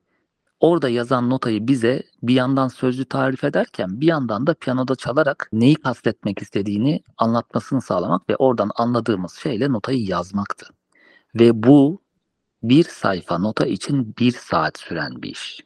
orada 0.60 0.90
yazan 0.90 1.30
notayı 1.30 1.68
bize 1.68 2.04
bir 2.24 2.34
yandan 2.34 2.68
sözlü 2.68 3.06
tarif 3.06 3.44
ederken 3.44 4.02
bir 4.02 4.08
yandan 4.08 4.48
da 4.48 4.54
piyanoda 4.54 4.96
çalarak 4.96 5.50
neyi 5.54 5.76
kastetmek 5.76 6.42
istediğini 6.42 7.04
anlatmasını 7.18 7.82
sağlamak 7.82 8.30
ve 8.30 8.36
oradan 8.36 8.72
anladığımız 8.76 9.34
şeyle 9.34 9.72
notayı 9.72 10.06
yazmaktı. 10.06 10.68
Ve 11.36 11.64
bu 11.64 12.02
bir 12.64 12.84
sayfa 12.84 13.38
nota 13.38 13.66
için 13.66 14.16
bir 14.20 14.32
saat 14.32 14.78
süren 14.80 15.22
bir 15.22 15.30
iş 15.32 15.62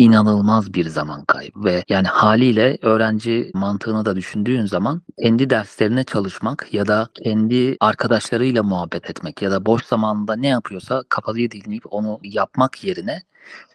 inanılmaz 0.00 0.74
bir 0.74 0.88
zaman 0.88 1.24
kaybı 1.24 1.64
ve 1.64 1.84
yani 1.88 2.06
haliyle 2.06 2.78
öğrenci 2.82 3.50
mantığını 3.54 4.04
da 4.04 4.16
düşündüğün 4.16 4.66
zaman 4.66 5.02
kendi 5.22 5.50
derslerine 5.50 6.04
çalışmak 6.04 6.74
ya 6.74 6.86
da 6.86 7.08
kendi 7.24 7.76
arkadaşlarıyla 7.80 8.62
muhabbet 8.62 9.10
etmek 9.10 9.42
ya 9.42 9.50
da 9.50 9.66
boş 9.66 9.84
zamanında 9.84 10.36
ne 10.36 10.48
yapıyorsa 10.48 11.02
kafayı 11.08 11.50
dinleyip 11.50 11.84
onu 11.90 12.18
yapmak 12.22 12.84
yerine 12.84 13.22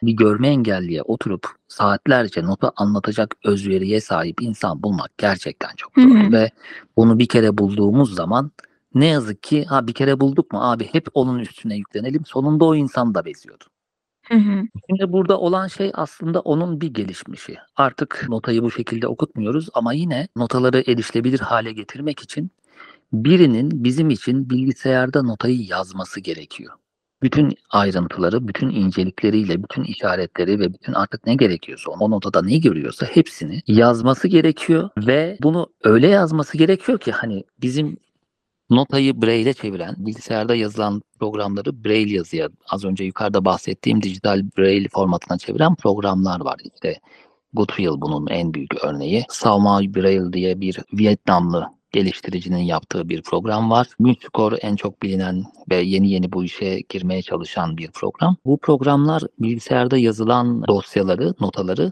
bir 0.03 0.11
görme 0.11 0.47
engelliye 0.47 1.01
oturup 1.01 1.47
saatlerce 1.67 2.43
notu 2.43 2.71
anlatacak 2.75 3.35
özveriye 3.43 4.01
sahip 4.01 4.41
insan 4.41 4.83
bulmak 4.83 5.17
gerçekten 5.17 5.69
çok 5.77 5.91
zor 5.97 6.19
Hı 6.19 6.27
hı. 6.27 6.31
ve 6.31 6.51
bunu 6.97 7.19
bir 7.19 7.27
kere 7.27 7.57
bulduğumuz 7.57 8.15
zaman 8.15 8.51
ne 8.95 9.05
yazık 9.05 9.43
ki 9.43 9.65
ha 9.65 9.87
bir 9.87 9.93
kere 9.93 10.19
bulduk 10.19 10.53
mu 10.53 10.71
abi 10.71 10.89
hep 10.91 11.07
onun 11.13 11.39
üstüne 11.39 11.75
yüklenelim 11.75 12.25
sonunda 12.25 12.65
o 12.65 12.75
insan 12.75 13.15
da 13.15 13.25
beziyordu. 13.25 13.65
Hı 14.27 14.35
hı. 14.37 14.63
Şimdi 14.89 15.11
burada 15.11 15.39
olan 15.39 15.67
şey 15.67 15.91
aslında 15.93 16.39
onun 16.39 16.81
bir 16.81 16.93
gelişmişi. 16.93 17.57
Artık 17.75 18.25
notayı 18.29 18.63
bu 18.63 18.71
şekilde 18.71 19.07
okutmuyoruz 19.07 19.69
ama 19.73 19.93
yine 19.93 20.27
notaları 20.37 20.83
erişilebilir 20.87 21.39
hale 21.39 21.71
getirmek 21.71 22.19
için 22.19 22.51
birinin 23.13 23.83
bizim 23.83 24.09
için 24.09 24.49
bilgisayarda 24.49 25.23
notayı 25.23 25.61
yazması 25.61 26.19
gerekiyor. 26.19 26.73
Bütün 27.23 27.57
ayrıntıları, 27.69 28.47
bütün 28.47 28.69
incelikleriyle, 28.69 29.63
bütün 29.63 29.83
işaretleri 29.83 30.59
ve 30.59 30.73
bütün 30.73 30.93
artık 30.93 31.25
ne 31.25 31.35
gerekiyorsa 31.35 31.91
o 31.91 32.11
notada 32.11 32.41
ne 32.41 32.57
görüyorsa 32.57 33.05
hepsini 33.05 33.61
yazması 33.67 34.27
gerekiyor 34.27 34.89
ve 34.97 35.37
bunu 35.41 35.67
öyle 35.83 36.07
yazması 36.07 36.57
gerekiyor 36.57 36.99
ki 36.99 37.11
hani 37.11 37.43
bizim 37.61 37.97
notayı 38.69 39.21
Braille'e 39.21 39.53
çeviren, 39.53 39.95
bilgisayarda 39.97 40.55
yazılan 40.55 41.01
programları 41.19 41.83
Braille 41.83 42.15
yazıya, 42.15 42.49
az 42.69 42.85
önce 42.85 43.03
yukarıda 43.03 43.45
bahsettiğim 43.45 44.01
dijital 44.01 44.43
Braille 44.57 44.87
formatına 44.87 45.37
çeviren 45.37 45.75
programlar 45.75 46.39
var. 46.39 46.57
İşte 46.73 46.99
Goodwill 47.53 48.01
bunun 48.01 48.27
en 48.27 48.53
büyük 48.53 48.83
örneği. 48.83 49.23
Sauma 49.29 49.79
Braille 49.81 50.33
diye 50.33 50.61
bir 50.61 50.79
Vietnamlı 50.93 51.67
geliştiricinin 51.91 52.63
yaptığı 52.63 53.09
bir 53.09 53.21
program 53.21 53.71
var. 53.71 53.87
Multicore 53.99 54.55
en 54.55 54.75
çok 54.75 55.03
bilinen 55.03 55.43
ve 55.69 55.75
yeni 55.75 56.11
yeni 56.11 56.31
bu 56.31 56.43
işe 56.43 56.79
girmeye 56.89 57.21
çalışan 57.21 57.77
bir 57.77 57.91
program. 57.91 58.37
Bu 58.45 58.57
programlar 58.57 59.23
bilgisayarda 59.39 59.97
yazılan 59.97 60.67
dosyaları, 60.67 61.33
notaları 61.39 61.91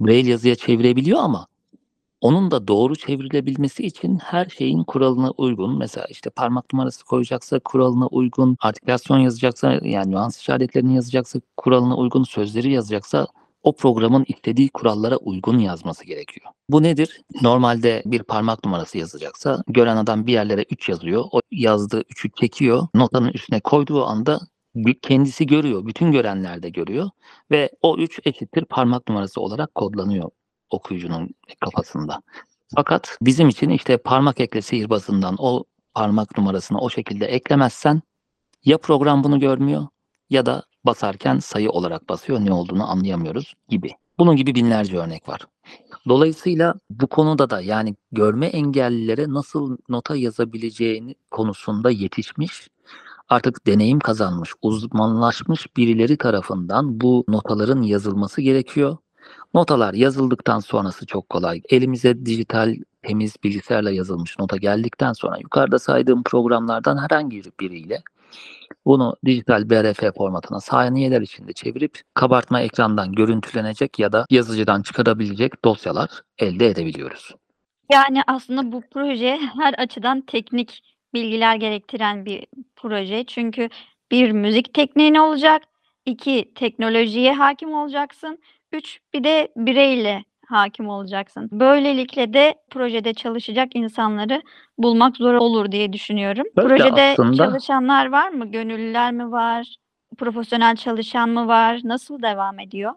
Braille 0.00 0.30
yazıya 0.30 0.54
çevirebiliyor 0.54 1.18
ama 1.18 1.46
onun 2.20 2.50
da 2.50 2.68
doğru 2.68 2.96
çevrilebilmesi 2.96 3.86
için 3.86 4.18
her 4.18 4.46
şeyin 4.46 4.84
kuralına 4.84 5.30
uygun. 5.30 5.78
Mesela 5.78 6.06
işte 6.06 6.30
parmak 6.30 6.72
numarası 6.72 7.04
koyacaksa 7.04 7.58
kuralına 7.58 8.06
uygun, 8.06 8.56
artikülasyon 8.60 9.18
yazacaksa 9.18 9.72
yani 9.82 10.10
nüans 10.10 10.40
işaretlerini 10.40 10.94
yazacaksa 10.94 11.40
kuralına 11.56 11.96
uygun, 11.96 12.24
sözleri 12.24 12.72
yazacaksa 12.72 13.26
o 13.62 13.76
programın 13.76 14.24
istediği 14.28 14.68
kurallara 14.68 15.16
uygun 15.16 15.58
yazması 15.58 16.04
gerekiyor. 16.04 16.46
Bu 16.70 16.82
nedir? 16.82 17.20
Normalde 17.42 18.02
bir 18.06 18.22
parmak 18.22 18.64
numarası 18.64 18.98
yazacaksa 18.98 19.62
gören 19.68 19.96
adam 19.96 20.26
bir 20.26 20.32
yerlere 20.32 20.64
3 20.70 20.88
yazıyor. 20.88 21.24
O 21.32 21.40
yazdığı 21.50 22.00
3'ü 22.00 22.30
çekiyor. 22.40 22.88
Notanın 22.94 23.28
üstüne 23.28 23.60
koyduğu 23.60 24.04
anda 24.04 24.40
kendisi 25.02 25.46
görüyor. 25.46 25.86
Bütün 25.86 26.12
görenler 26.12 26.62
de 26.62 26.70
görüyor. 26.70 27.10
Ve 27.50 27.70
o 27.82 27.98
3 27.98 28.20
eşittir 28.24 28.64
parmak 28.64 29.08
numarası 29.08 29.40
olarak 29.40 29.74
kodlanıyor 29.74 30.30
okuyucunun 30.70 31.30
kafasında. 31.60 32.22
Fakat 32.74 33.18
bizim 33.22 33.48
için 33.48 33.70
işte 33.70 33.96
parmak 33.96 34.40
ekle 34.40 34.62
sihirbazından 34.62 35.36
o 35.38 35.64
parmak 35.94 36.38
numarasını 36.38 36.80
o 36.80 36.90
şekilde 36.90 37.26
eklemezsen 37.26 38.02
ya 38.64 38.78
program 38.78 39.24
bunu 39.24 39.40
görmüyor 39.40 39.86
ya 40.30 40.46
da 40.46 40.62
basarken 40.84 41.38
sayı 41.38 41.70
olarak 41.70 42.08
basıyor 42.08 42.40
ne 42.40 42.52
olduğunu 42.52 42.90
anlayamıyoruz 42.90 43.54
gibi. 43.68 43.90
Bunun 44.18 44.36
gibi 44.36 44.54
binlerce 44.54 44.98
örnek 44.98 45.28
var. 45.28 45.40
Dolayısıyla 46.08 46.74
bu 46.90 47.06
konuda 47.06 47.50
da 47.50 47.60
yani 47.60 47.96
görme 48.12 48.46
engellilere 48.46 49.28
nasıl 49.28 49.76
nota 49.88 50.16
yazabileceğini 50.16 51.14
konusunda 51.30 51.90
yetişmiş, 51.90 52.68
artık 53.28 53.66
deneyim 53.66 53.98
kazanmış, 53.98 54.50
uzmanlaşmış 54.62 55.76
birileri 55.76 56.16
tarafından 56.16 57.00
bu 57.00 57.24
notaların 57.28 57.82
yazılması 57.82 58.40
gerekiyor. 58.40 58.96
Notalar 59.54 59.94
yazıldıktan 59.94 60.60
sonrası 60.60 61.06
çok 61.06 61.28
kolay. 61.28 61.62
Elimize 61.70 62.26
dijital 62.26 62.76
temiz 63.02 63.36
bilgisayarla 63.44 63.90
yazılmış 63.90 64.38
nota 64.38 64.56
geldikten 64.56 65.12
sonra 65.12 65.38
yukarıda 65.38 65.78
saydığım 65.78 66.22
programlardan 66.22 66.98
herhangi 66.98 67.42
biriyle 67.60 68.02
bunu 68.86 69.16
dijital 69.24 69.70
BRF 69.70 70.16
formatına 70.16 70.60
saniyeler 70.60 71.20
içinde 71.20 71.52
çevirip 71.52 72.02
kabartma 72.14 72.60
ekrandan 72.60 73.12
görüntülenecek 73.12 73.98
ya 73.98 74.12
da 74.12 74.26
yazıcıdan 74.30 74.82
çıkarabilecek 74.82 75.64
dosyalar 75.64 76.10
elde 76.38 76.66
edebiliyoruz. 76.66 77.34
Yani 77.92 78.22
aslında 78.26 78.72
bu 78.72 78.82
proje 78.90 79.38
her 79.60 79.74
açıdan 79.74 80.20
teknik 80.20 80.82
bilgiler 81.14 81.56
gerektiren 81.56 82.24
bir 82.24 82.46
proje. 82.76 83.24
Çünkü 83.24 83.68
bir 84.10 84.32
müzik 84.32 84.74
tekniğin 84.74 85.14
olacak, 85.14 85.62
iki 86.06 86.52
teknolojiye 86.54 87.32
hakim 87.32 87.74
olacaksın, 87.74 88.38
üç 88.72 88.98
bir 89.14 89.24
de 89.24 89.48
bireyle 89.56 90.24
hakim 90.48 90.88
olacaksın. 90.88 91.48
Böylelikle 91.52 92.32
de 92.32 92.54
projede 92.70 93.14
çalışacak 93.14 93.68
insanları 93.76 94.42
bulmak 94.78 95.16
zor 95.16 95.34
olur 95.34 95.72
diye 95.72 95.92
düşünüyorum. 95.92 96.44
Böyle 96.56 96.68
Projede 96.68 97.02
aslında- 97.02 97.36
çalışanlar 97.36 98.06
var 98.12 98.28
mı? 98.28 98.50
Gönüllüler 98.50 99.12
mi 99.12 99.30
var? 99.32 99.76
Profesyonel 100.18 100.76
çalışan 100.76 101.28
mı 101.30 101.46
var? 101.48 101.80
Nasıl 101.84 102.22
devam 102.22 102.58
ediyor? 102.60 102.92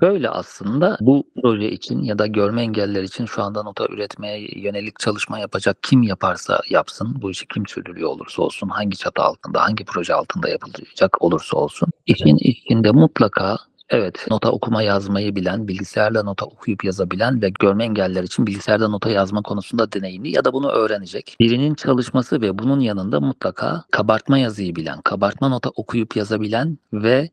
Böyle 0.00 0.28
aslında 0.30 0.96
bu 1.00 1.24
proje 1.42 1.70
için 1.70 2.02
ya 2.02 2.18
da 2.18 2.26
görme 2.26 2.62
engelliler 2.62 3.02
için 3.02 3.24
şu 3.26 3.42
anda 3.42 3.62
nota 3.62 3.86
üretmeye 3.86 4.60
yönelik 4.60 4.98
çalışma 5.00 5.38
yapacak 5.38 5.76
kim 5.82 6.02
yaparsa 6.02 6.60
yapsın, 6.70 7.16
bu 7.22 7.30
işi 7.30 7.46
kim 7.48 7.66
sürdürüyor 7.66 8.08
olursa 8.10 8.42
olsun, 8.42 8.68
hangi 8.68 8.96
çatı 8.96 9.22
altında, 9.22 9.62
hangi 9.62 9.84
proje 9.84 10.14
altında 10.14 10.48
yapılacak 10.48 11.22
olursa 11.22 11.56
olsun, 11.56 11.88
işin 12.06 12.36
içinde 12.36 12.90
mutlaka 12.90 13.56
Evet, 13.88 14.26
nota 14.30 14.50
okuma 14.50 14.82
yazmayı 14.82 15.36
bilen, 15.36 15.68
bilgisayarla 15.68 16.22
nota 16.22 16.46
okuyup 16.46 16.84
yazabilen 16.84 17.42
ve 17.42 17.50
görme 17.60 17.84
engelliler 17.84 18.22
için 18.22 18.46
bilgisayarda 18.46 18.88
nota 18.88 19.10
yazma 19.10 19.42
konusunda 19.42 19.92
deneyimli 19.92 20.30
ya 20.30 20.44
da 20.44 20.52
bunu 20.52 20.68
öğrenecek. 20.70 21.36
Birinin 21.40 21.74
çalışması 21.74 22.40
ve 22.40 22.58
bunun 22.58 22.80
yanında 22.80 23.20
mutlaka 23.20 23.84
kabartma 23.90 24.38
yazıyı 24.38 24.76
bilen, 24.76 25.00
kabartma 25.00 25.48
nota 25.48 25.70
okuyup 25.70 26.16
yazabilen 26.16 26.78
ve 26.92 27.30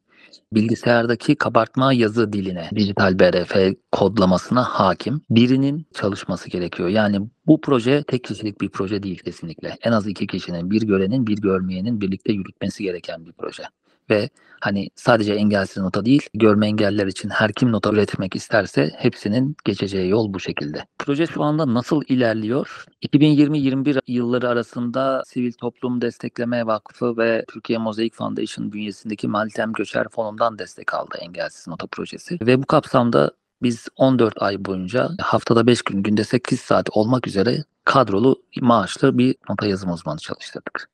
bilgisayardaki 0.53 1.36
kabartma 1.36 1.93
yazı 1.93 2.34
diline, 2.34 2.70
dijital 2.75 3.20
BRF 3.20 3.55
kodlamasına 3.91 4.63
hakim 4.63 5.22
birinin 5.29 5.86
çalışması 5.93 6.50
gerekiyor. 6.50 6.89
Yani 6.89 7.20
bu 7.48 7.62
proje 7.62 8.03
tek 8.03 8.24
kişilik 8.24 8.62
bir 8.62 8.70
proje 8.70 9.03
değil 9.03 9.20
kesinlikle. 9.20 9.77
En 9.81 9.91
az 9.91 10.08
iki 10.08 10.27
kişinin, 10.27 10.72
bir 10.72 10.81
görenin, 10.81 11.27
bir 11.27 11.38
görmeyenin 11.38 12.01
birlikte 12.01 12.34
yürütmesi 12.34 12.84
gereken 12.84 13.25
bir 13.25 13.31
proje. 13.31 13.63
Ve 14.11 14.29
hani 14.61 14.89
sadece 14.95 15.33
engelsiz 15.33 15.77
nota 15.83 16.05
değil, 16.05 16.29
görme 16.33 16.67
engeller 16.67 17.07
için 17.07 17.29
her 17.29 17.53
kim 17.53 17.71
nota 17.71 17.91
üretmek 17.91 18.35
isterse 18.35 18.91
hepsinin 18.97 19.55
geçeceği 19.65 20.09
yol 20.09 20.33
bu 20.33 20.39
şekilde. 20.39 20.85
Proje 20.99 21.27
şu 21.27 21.43
anda 21.43 21.73
nasıl 21.73 22.01
ilerliyor? 22.07 22.85
2020-21 23.03 24.01
yılları 24.07 24.49
arasında 24.49 25.23
Sivil 25.25 25.51
Toplum 25.51 26.01
Destekleme 26.01 26.65
Vakfı 26.65 27.17
ve 27.17 27.45
Türkiye 27.53 27.79
Mozaik 27.79 28.15
Foundation 28.15 28.71
bünyesindeki 28.71 29.27
Maltem 29.27 29.73
Göçer 29.73 30.07
Fonu'ndan 30.11 30.59
destek 30.59 30.93
aldı 30.93 31.17
engelsiz 31.21 31.67
nota 31.67 31.87
projesi. 31.87 32.37
Ve 32.41 32.61
bu 32.61 32.65
kapsamda 32.65 33.31
biz 33.61 33.87
14 33.95 34.41
ay 34.41 34.65
boyunca 34.65 35.09
haftada 35.21 35.67
5 35.67 35.81
gün, 35.81 36.03
günde 36.03 36.23
8 36.23 36.59
saat 36.59 36.89
olmak 36.91 37.27
üzere 37.27 37.63
kadrolu 37.85 38.35
maaşlı 38.61 39.17
bir 39.17 39.35
nota 39.49 39.67
yazım 39.67 39.91
uzmanı 39.91 40.19
çalıştırdık. 40.19 40.89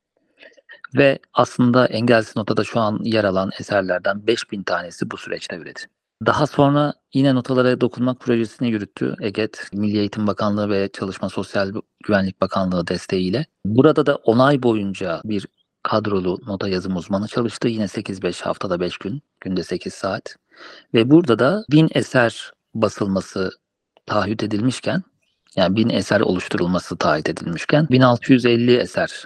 Ve 0.95 1.19
aslında 1.33 1.85
engelsiz 1.85 2.35
notada 2.35 2.63
şu 2.63 2.79
an 2.79 2.99
yer 3.03 3.23
alan 3.23 3.51
eserlerden 3.59 4.27
5000 4.27 4.63
tanesi 4.63 5.11
bu 5.11 5.17
süreçte 5.17 5.55
üretti. 5.55 5.87
Daha 6.25 6.47
sonra 6.47 6.93
yine 7.13 7.35
notalara 7.35 7.81
dokunmak 7.81 8.19
projesini 8.19 8.69
yürüttü 8.69 9.15
EGET, 9.21 9.69
Milli 9.73 9.97
Eğitim 9.97 10.27
Bakanlığı 10.27 10.69
ve 10.69 10.89
Çalışma 10.93 11.29
Sosyal 11.29 11.71
Güvenlik 12.03 12.41
Bakanlığı 12.41 12.87
desteğiyle. 12.87 13.45
Burada 13.65 14.05
da 14.05 14.15
10 14.15 14.39
ay 14.39 14.63
boyunca 14.63 15.21
bir 15.23 15.47
kadrolu 15.83 16.39
nota 16.45 16.69
yazım 16.69 16.95
uzmanı 16.95 17.27
çalıştı. 17.27 17.67
Yine 17.67 17.83
8-5 17.83 18.43
haftada 18.43 18.79
5 18.79 18.97
gün, 18.97 19.21
günde 19.41 19.63
8 19.63 19.93
saat. 19.93 20.35
Ve 20.93 21.11
burada 21.11 21.39
da 21.39 21.63
1000 21.71 21.89
eser 21.93 22.51
basılması 22.73 23.51
taahhüt 24.05 24.43
edilmişken, 24.43 25.03
yani 25.55 25.75
1000 25.75 25.89
eser 25.89 26.21
oluşturulması 26.21 26.97
taahhüt 26.97 27.29
edilmişken 27.29 27.87
1650 27.89 28.77
eser 28.77 29.25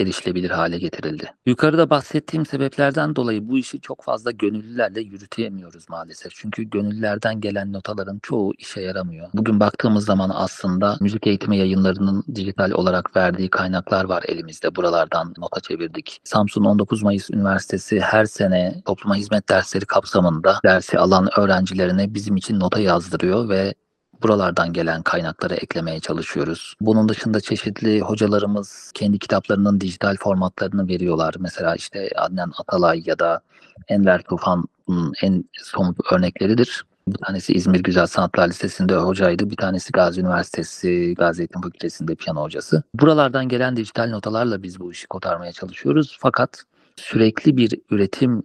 erişilebilir 0.00 0.50
hale 0.50 0.78
getirildi. 0.78 1.32
Yukarıda 1.46 1.90
bahsettiğim 1.90 2.46
sebeplerden 2.46 3.16
dolayı 3.16 3.48
bu 3.48 3.58
işi 3.58 3.80
çok 3.80 4.04
fazla 4.04 4.30
gönüllülerle 4.30 5.00
yürütemiyoruz 5.00 5.88
maalesef. 5.88 6.32
Çünkü 6.34 6.62
gönüllülerden 6.62 7.40
gelen 7.40 7.72
notaların 7.72 8.18
çoğu 8.22 8.52
işe 8.58 8.80
yaramıyor. 8.80 9.28
Bugün 9.34 9.60
baktığımız 9.60 10.04
zaman 10.04 10.30
aslında 10.34 10.96
müzik 11.00 11.26
eğitimi 11.26 11.56
yayınlarının 11.56 12.24
dijital 12.34 12.70
olarak 12.70 13.16
verdiği 13.16 13.50
kaynaklar 13.50 14.04
var 14.04 14.24
elimizde. 14.28 14.76
Buralardan 14.76 15.34
nota 15.38 15.60
çevirdik. 15.60 16.20
Samsun 16.24 16.64
19 16.64 17.02
Mayıs 17.02 17.30
Üniversitesi 17.30 18.00
her 18.00 18.24
sene 18.24 18.82
topluma 18.84 19.16
hizmet 19.16 19.48
dersleri 19.48 19.86
kapsamında 19.86 20.60
dersi 20.64 20.98
alan 20.98 21.28
öğrencilerine 21.38 22.14
bizim 22.14 22.36
için 22.36 22.60
nota 22.60 22.80
yazdırıyor 22.80 23.48
ve 23.48 23.74
buralardan 24.22 24.72
gelen 24.72 25.02
kaynakları 25.02 25.54
eklemeye 25.54 26.00
çalışıyoruz. 26.00 26.74
Bunun 26.80 27.08
dışında 27.08 27.40
çeşitli 27.40 28.00
hocalarımız 28.00 28.92
kendi 28.94 29.18
kitaplarının 29.18 29.80
dijital 29.80 30.16
formatlarını 30.16 30.88
veriyorlar. 30.88 31.34
Mesela 31.38 31.74
işte 31.74 32.10
Adnan 32.16 32.52
Atalay 32.58 33.02
ya 33.06 33.18
da 33.18 33.40
Enver 33.88 34.22
Tufan 34.22 34.64
bunun 34.88 35.12
en 35.22 35.44
somut 35.62 36.12
örnekleridir. 36.12 36.84
Bir 37.08 37.18
tanesi 37.26 37.52
İzmir 37.52 37.82
Güzel 37.82 38.06
Sanatlar 38.06 38.48
Lisesi'nde 38.48 38.94
hocaydı. 38.94 39.50
Bir 39.50 39.56
tanesi 39.56 39.92
Gazi 39.92 40.20
Üniversitesi 40.20 41.14
Gazi 41.18 41.42
Eğitim 41.42 41.60
Fakültesi'nde 41.60 42.14
piyano 42.14 42.42
hocası. 42.42 42.82
Buralardan 42.94 43.48
gelen 43.48 43.76
dijital 43.76 44.08
notalarla 44.10 44.62
biz 44.62 44.80
bu 44.80 44.92
işi 44.92 45.06
kotarmaya 45.06 45.52
çalışıyoruz. 45.52 46.16
Fakat 46.20 46.62
sürekli 46.96 47.56
bir 47.56 47.80
üretim 47.90 48.42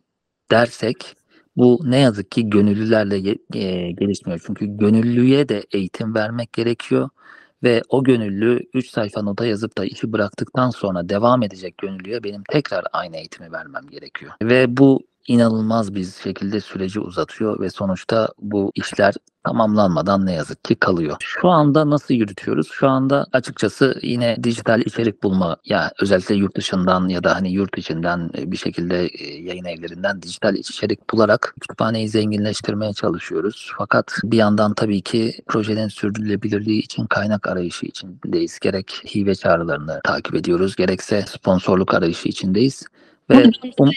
dersek 0.51 1.15
bu 1.57 1.79
ne 1.83 1.99
yazık 1.99 2.31
ki 2.31 2.49
gönüllülerle 2.49 3.29
e, 3.53 3.91
gelişmiyor. 3.91 4.41
Çünkü 4.47 4.65
gönüllüye 4.77 5.49
de 5.49 5.63
eğitim 5.71 6.15
vermek 6.15 6.53
gerekiyor 6.53 7.09
ve 7.63 7.81
o 7.89 8.03
gönüllü 8.03 8.59
3 8.73 8.89
sayfa 8.89 9.21
nota 9.21 9.45
yazıp 9.45 9.77
da 9.77 9.85
işi 9.85 10.13
bıraktıktan 10.13 10.69
sonra 10.69 11.09
devam 11.09 11.43
edecek 11.43 11.77
gönüllüye 11.77 12.23
benim 12.23 12.43
tekrar 12.49 12.85
aynı 12.93 13.17
eğitimi 13.17 13.51
vermem 13.51 13.87
gerekiyor. 13.89 14.31
Ve 14.43 14.77
bu 14.77 15.07
inanılmaz 15.27 15.95
bir 15.95 16.05
şekilde 16.23 16.61
süreci 16.61 16.99
uzatıyor 16.99 17.59
ve 17.59 17.69
sonuçta 17.69 18.29
bu 18.39 18.71
işler 18.75 19.13
tamamlanmadan 19.45 20.25
ne 20.25 20.33
yazık 20.33 20.63
ki 20.63 20.75
kalıyor. 20.75 21.17
Şu 21.19 21.49
anda 21.49 21.89
nasıl 21.89 22.13
yürütüyoruz? 22.13 22.67
Şu 22.71 22.87
anda 22.87 23.27
açıkçası 23.33 23.99
yine 24.01 24.37
dijital 24.43 24.81
içerik 24.81 25.23
bulma 25.23 25.57
ya 25.65 25.91
özellikle 26.01 26.35
yurt 26.35 26.55
dışından 26.55 27.07
ya 27.07 27.23
da 27.23 27.35
hani 27.35 27.51
yurt 27.51 27.77
içinden 27.77 28.29
e, 28.37 28.51
bir 28.51 28.57
şekilde 28.57 29.07
e, 29.07 29.41
yayın 29.41 29.65
evlerinden 29.65 30.21
dijital 30.21 30.55
içerik 30.55 31.13
bularak 31.13 31.55
kütüphaneyi 31.61 32.09
zenginleştirmeye 32.09 32.93
çalışıyoruz. 32.93 33.71
Fakat 33.77 34.17
bir 34.23 34.37
yandan 34.37 34.73
tabii 34.73 35.01
ki 35.01 35.33
projenin 35.47 35.87
sürdürülebilirliği 35.87 36.81
için 36.81 37.05
kaynak 37.05 37.47
arayışı 37.47 37.85
içindeyiz. 37.85 38.59
Gerek 38.59 39.01
hibe 39.15 39.35
çağrılarını 39.35 40.01
takip 40.03 40.35
ediyoruz 40.35 40.75
gerekse 40.75 41.21
sponsorluk 41.21 41.93
arayışı 41.93 42.29
içindeyiz. 42.29 42.85
Ve 43.29 43.51
um-. 43.79 43.91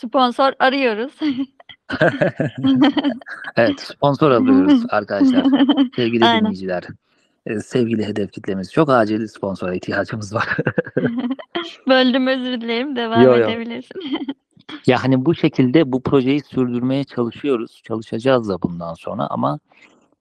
Sponsor 0.00 0.52
arıyoruz. 0.58 1.12
evet 3.56 3.80
sponsor 3.80 4.30
alıyoruz 4.30 4.82
arkadaşlar. 4.88 5.44
Sevgili 5.96 6.24
Aynen. 6.24 6.40
dinleyiciler. 6.40 6.84
e, 7.46 7.60
Sevgili 7.60 8.06
hedef 8.06 8.32
kitlemiz. 8.32 8.72
Çok 8.72 8.90
acil 8.90 9.26
sponsora 9.26 9.74
ihtiyacımız 9.74 10.34
var. 10.34 10.48
Böldüm 11.88 12.26
özür 12.26 12.60
dilerim. 12.60 12.96
Devam 12.96 13.22
Yo, 13.22 13.36
yo. 13.36 13.50
edebilirsin. 13.50 14.00
Ya 14.86 15.04
hani 15.04 15.24
bu 15.24 15.34
şekilde 15.34 15.92
bu 15.92 16.02
projeyi 16.02 16.40
sürdürmeye 16.40 17.04
çalışıyoruz. 17.04 17.82
Çalışacağız 17.84 18.48
da 18.48 18.62
bundan 18.62 18.94
sonra 18.94 19.26
ama 19.30 19.58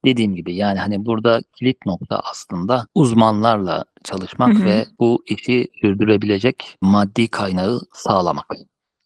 dediğim 0.06 0.36
gibi 0.36 0.56
yani 0.56 0.80
hani 0.80 1.06
burada 1.06 1.42
kilit 1.56 1.86
nokta 1.86 2.20
aslında 2.20 2.88
uzmanlarla 2.96 3.86
çalışmak 4.04 4.64
ve 4.64 4.86
bu 5.00 5.24
işi 5.28 5.68
sürdürebilecek 5.82 6.78
maddi 6.82 7.28
kaynağı 7.28 7.82
sağlamak. 7.94 8.46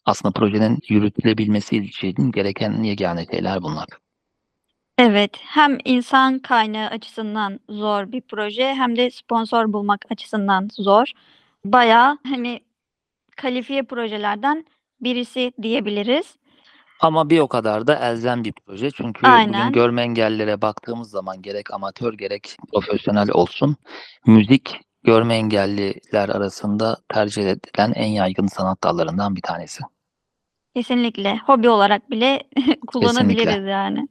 Aslında 0.06 0.32
projenin 0.32 0.78
yürütülebilmesi 0.88 1.76
için 1.76 2.32
gereken 2.32 2.82
yegane 2.82 3.26
şeyler 3.26 3.62
bunlar. 3.62 3.88
Evet, 4.98 5.36
hem 5.40 5.78
insan 5.84 6.38
kaynağı 6.38 6.88
açısından 6.88 7.60
zor 7.68 8.12
bir 8.12 8.20
proje 8.20 8.74
hem 8.74 8.96
de 8.96 9.10
sponsor 9.10 9.72
bulmak 9.72 10.00
açısından 10.10 10.68
zor. 10.72 11.06
Bayağı 11.64 12.18
hani 12.26 12.60
kalifiye 13.36 13.82
projelerden 13.82 14.64
birisi 15.00 15.52
diyebiliriz. 15.62 16.36
Ama 17.00 17.30
bir 17.30 17.40
o 17.40 17.48
kadar 17.48 17.86
da 17.86 17.94
elzem 17.94 18.44
bir 18.44 18.52
proje. 18.52 18.90
Çünkü 18.90 19.26
Aynen. 19.26 19.60
bugün 19.60 19.72
görme 19.72 20.02
engellilere 20.02 20.62
baktığımız 20.62 21.10
zaman 21.10 21.42
gerek 21.42 21.74
amatör 21.74 22.14
gerek 22.14 22.56
profesyonel 22.72 23.30
olsun 23.30 23.76
müzik 24.26 24.80
görme 25.04 25.34
engelliler 25.34 26.28
arasında 26.28 26.96
tercih 27.08 27.50
edilen 27.50 27.92
en 27.92 28.08
yaygın 28.08 28.46
sanat 28.46 28.82
dallarından 28.82 29.36
bir 29.36 29.42
tanesi. 29.42 29.82
Kesinlikle 30.76 31.38
hobi 31.46 31.68
olarak 31.68 32.10
bile 32.10 32.42
kullanabiliriz 32.86 33.66
yani. 33.66 34.08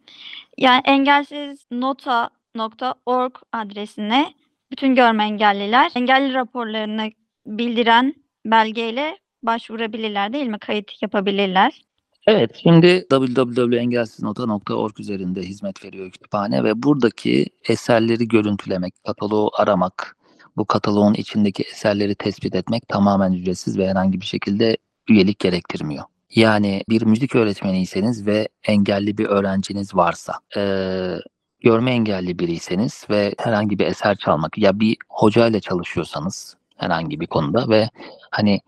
Yani 0.58 0.82
engelsizNota.org 0.86 3.36
adresine 3.52 4.34
bütün 4.71 4.95
görme 4.95 5.23
engelliler 5.23 5.91
engelli 5.95 6.34
raporlarını 6.34 7.12
bildiren 7.45 8.13
belgeyle 8.45 9.17
başvurabilirler 9.43 10.34
değil 10.34 10.47
mi? 10.47 10.60
Kayıt 10.60 11.02
yapabilirler. 11.02 11.82
Evet, 12.28 12.60
şimdi 12.63 13.06
www.engelsizNota.org 13.10 14.99
üzerinde 14.99 15.41
hizmet 15.41 15.86
veriyor 15.86 16.12
kütüphane 16.12 16.63
ve 16.63 16.84
buradaki 16.84 17.45
eserleri 17.69 18.28
görüntülemek, 18.28 18.93
kataloğu 19.06 19.52
aramak, 19.58 20.17
bu 20.58 20.65
kataloğun 20.65 21.13
içindeki 21.13 21.63
eserleri 21.63 22.15
tespit 22.15 22.56
etmek 22.56 22.88
tamamen 22.88 23.34
ücretsiz 23.34 23.78
ve 23.78 23.89
herhangi 23.89 24.21
bir 24.21 24.26
şekilde 24.26 24.78
üyelik 25.10 25.39
gerektirmiyor. 25.39 26.04
Yani 26.36 26.84
bir 26.89 27.02
müzik 27.02 27.36
öğretmeniyseniz 27.36 28.28
ve 28.28 28.48
engelli 28.63 29.17
bir 29.17 29.26
öğrenciniz 29.26 29.96
varsa, 29.96 30.34
eee, 30.56 31.19
görme 31.60 31.91
engelli 31.91 32.39
biriyseniz 32.39 33.06
ve 33.10 33.36
herhangi 33.39 33.80
bir 33.80 33.86
eser 33.88 34.15
çalmak 34.15 34.58
ya 34.58 34.80
bir 34.80 34.98
hocayla 35.10 35.60
çalışıyorsanız 35.60 36.58
herhangi 36.78 37.19
bir 37.19 37.28
konuda 37.28 37.69
ve 37.69 37.89
hani 38.32 38.62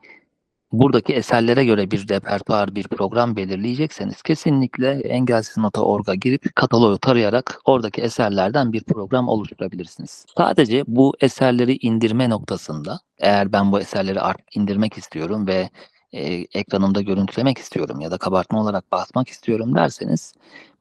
buradaki 0.71 1.13
eserlere 1.13 1.65
göre 1.65 1.91
bir 1.91 2.09
repertuar, 2.09 2.75
bir 2.75 2.83
program 2.87 3.35
belirleyecekseniz 3.35 4.21
kesinlikle 4.21 4.89
engelsiz.org'a 4.89 6.15
girip 6.15 6.55
kataloğu 6.55 6.97
tarayarak 6.97 7.59
oradaki 7.65 8.01
eserlerden 8.01 8.73
bir 8.73 8.83
program 8.83 9.27
oluşturabilirsiniz. 9.27 10.25
Sadece 10.37 10.83
bu 10.87 11.15
eserleri 11.19 11.77
indirme 11.81 12.29
noktasında 12.29 12.99
eğer 13.19 13.51
ben 13.53 13.71
bu 13.71 13.79
eserleri 13.79 14.19
indirmek 14.55 14.97
istiyorum 14.97 15.47
ve 15.47 15.69
e, 16.15 16.47
ekranımda 16.53 17.01
görüntülemek 17.01 17.57
istiyorum 17.57 18.01
ya 18.01 18.11
da 18.11 18.17
kabartma 18.17 18.61
olarak 18.61 18.91
basmak 18.91 19.29
istiyorum 19.29 19.75
derseniz 19.75 20.33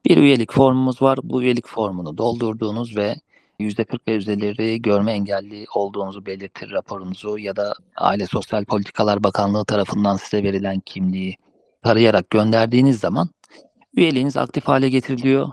bir 0.05 0.17
üyelik 0.17 0.53
formumuz 0.53 1.01
var. 1.01 1.19
Bu 1.23 1.43
üyelik 1.43 1.67
formunu 1.67 2.17
doldurduğunuz 2.17 2.97
ve 2.97 3.15
%40 3.59 3.99
ve 4.07 4.15
üzerleri 4.15 4.81
görme 4.81 5.11
engelli 5.11 5.65
olduğunuzu 5.73 6.25
belirtir 6.25 6.71
raporunuzu 6.71 7.37
ya 7.37 7.55
da 7.55 7.75
Aile 7.95 8.27
Sosyal 8.27 8.65
Politikalar 8.65 9.23
Bakanlığı 9.23 9.65
tarafından 9.65 10.17
size 10.17 10.43
verilen 10.43 10.79
kimliği 10.79 11.37
tarayarak 11.83 12.29
gönderdiğiniz 12.29 12.99
zaman 12.99 13.29
üyeliğiniz 13.95 14.37
aktif 14.37 14.67
hale 14.67 14.89
getiriliyor. 14.89 15.49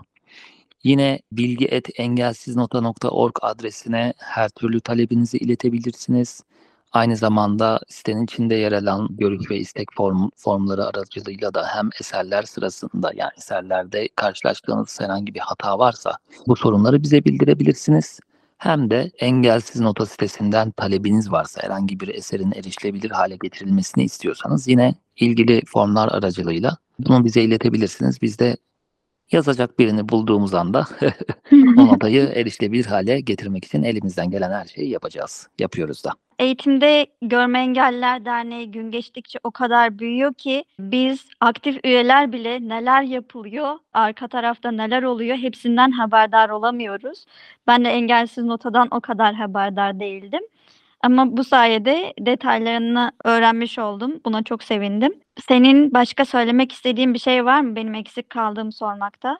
Yine 0.83 1.19
bilgi.engelsiz.org 1.31 3.35
adresine 3.41 4.13
her 4.17 4.49
türlü 4.49 4.81
talebinizi 4.81 5.37
iletebilirsiniz. 5.37 6.43
Aynı 6.93 7.17
zamanda 7.17 7.79
sitenin 7.89 8.23
içinde 8.23 8.55
yer 8.55 8.71
alan 8.71 9.07
görüş 9.11 9.51
ve 9.51 9.57
istek 9.57 9.87
form, 9.93 10.29
formları 10.35 10.85
aracılığıyla 10.85 11.53
da 11.53 11.67
hem 11.67 11.89
eserler 11.99 12.43
sırasında 12.43 13.11
yani 13.15 13.31
eserlerde 13.37 14.09
karşılaştığınız 14.15 14.99
herhangi 15.01 15.33
bir 15.33 15.39
hata 15.39 15.79
varsa 15.79 16.17
bu 16.47 16.55
sorunları 16.55 17.03
bize 17.03 17.25
bildirebilirsiniz. 17.25 18.19
Hem 18.57 18.89
de 18.89 19.11
engelsiz 19.19 19.81
nota 19.81 20.05
sitesinden 20.05 20.71
talebiniz 20.71 21.31
varsa 21.31 21.63
herhangi 21.63 21.99
bir 21.99 22.07
eserin 22.07 22.51
erişilebilir 22.51 23.11
hale 23.11 23.35
getirilmesini 23.43 24.03
istiyorsanız 24.03 24.67
yine 24.67 24.95
ilgili 25.15 25.61
formlar 25.65 26.07
aracılığıyla 26.07 26.77
bunu 26.99 27.25
bize 27.25 27.41
iletebilirsiniz. 27.41 28.21
Biz 28.21 28.39
de 28.39 28.57
yazacak 29.33 29.79
birini 29.79 30.09
bulduğumuz 30.09 30.53
anda 30.53 30.87
o 31.77 31.87
notayı 31.87 32.23
erişilebilir 32.35 32.85
hale 32.85 33.19
getirmek 33.19 33.65
için 33.65 33.83
elimizden 33.83 34.29
gelen 34.29 34.51
her 34.51 34.65
şeyi 34.65 34.89
yapacağız. 34.89 35.47
Yapıyoruz 35.59 36.03
da. 36.03 36.11
Eğitimde 36.39 37.07
Görme 37.21 37.59
Engelliler 37.59 38.25
Derneği 38.25 38.71
gün 38.71 38.91
geçtikçe 38.91 39.39
o 39.43 39.51
kadar 39.51 39.99
büyüyor 39.99 40.33
ki 40.33 40.63
biz 40.79 41.25
aktif 41.39 41.79
üyeler 41.85 42.31
bile 42.31 42.69
neler 42.69 43.03
yapılıyor, 43.03 43.75
arka 43.93 44.27
tarafta 44.27 44.71
neler 44.71 45.03
oluyor 45.03 45.37
hepsinden 45.37 45.91
haberdar 45.91 46.49
olamıyoruz. 46.49 47.25
Ben 47.67 47.85
de 47.85 47.89
engelsiz 47.89 48.43
notadan 48.43 48.87
o 48.91 49.01
kadar 49.01 49.33
haberdar 49.33 49.99
değildim. 49.99 50.41
Ama 51.03 51.37
bu 51.37 51.43
sayede 51.43 52.13
detaylarını 52.19 53.11
öğrenmiş 53.23 53.79
oldum. 53.79 54.19
Buna 54.25 54.43
çok 54.43 54.63
sevindim. 54.63 55.13
Senin 55.47 55.93
başka 55.93 56.25
söylemek 56.25 56.71
istediğin 56.71 57.13
bir 57.13 57.19
şey 57.19 57.45
var 57.45 57.61
mı 57.61 57.75
benim 57.75 57.95
eksik 57.95 58.29
kaldığımı 58.29 58.71
sormakta? 58.71 59.37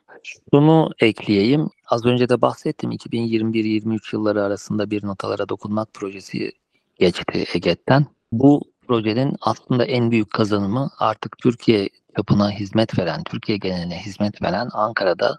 Şunu 0.53 0.89
ekleyeyim. 0.99 1.69
Az 1.89 2.05
önce 2.05 2.29
de 2.29 2.41
bahsettim. 2.41 2.91
2021-23 2.91 4.15
yılları 4.15 4.43
arasında 4.43 4.91
bir 4.91 5.05
notalara 5.05 5.49
dokunmak 5.49 5.93
projesi 5.93 6.51
geçti 6.99 7.45
EGET'ten. 7.53 8.05
Bu 8.31 8.61
projenin 8.87 9.35
aslında 9.41 9.85
en 9.85 10.11
büyük 10.11 10.29
kazanımı 10.29 10.89
artık 10.99 11.37
Türkiye 11.37 11.89
çapına 12.17 12.51
hizmet 12.51 12.99
veren, 12.99 13.23
Türkiye 13.23 13.57
geneline 13.57 13.97
hizmet 13.99 14.41
veren 14.41 14.69
Ankara'da 14.73 15.37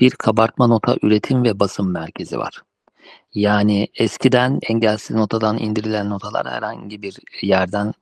bir 0.00 0.10
kabartma 0.10 0.66
nota 0.66 0.96
üretim 1.02 1.44
ve 1.44 1.60
basım 1.60 1.92
merkezi 1.92 2.38
var. 2.38 2.62
Yani 3.34 3.88
eskiden 3.94 4.60
engelsiz 4.68 5.16
notadan 5.16 5.58
indirilen 5.58 6.10
notalar 6.10 6.46
herhangi 6.46 7.02
bir 7.02 7.18
yerden 7.42 7.92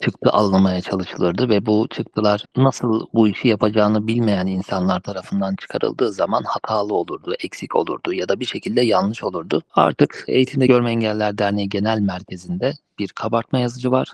çıktı 0.00 0.30
alınmaya 0.30 0.80
çalışılırdı 0.80 1.48
ve 1.48 1.66
bu 1.66 1.88
çıktılar 1.90 2.44
nasıl 2.56 3.06
bu 3.14 3.28
işi 3.28 3.48
yapacağını 3.48 4.06
bilmeyen 4.06 4.46
insanlar 4.46 5.00
tarafından 5.00 5.56
çıkarıldığı 5.56 6.12
zaman 6.12 6.42
hatalı 6.42 6.94
olurdu, 6.94 7.34
eksik 7.44 7.76
olurdu 7.76 8.12
ya 8.12 8.28
da 8.28 8.40
bir 8.40 8.44
şekilde 8.44 8.80
yanlış 8.80 9.22
olurdu. 9.22 9.62
Artık 9.74 10.24
Eğitimde 10.28 10.66
Görme 10.66 10.90
Engeller 10.90 11.38
Derneği 11.38 11.68
Genel 11.68 11.98
Merkezi'nde 11.98 12.72
bir 12.98 13.08
kabartma 13.08 13.58
yazıcı 13.58 13.90
var 13.90 14.08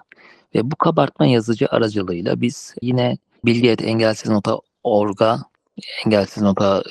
ve 0.55 0.71
bu 0.71 0.77
kabartma 0.77 1.27
yazıcı 1.27 1.67
aracılığıyla 1.71 2.41
biz 2.41 2.75
yine 2.83 3.19
bilgi.engelsiz.org'a 3.45 3.91
Engelsiz 3.91 4.31
Nota 4.31 4.61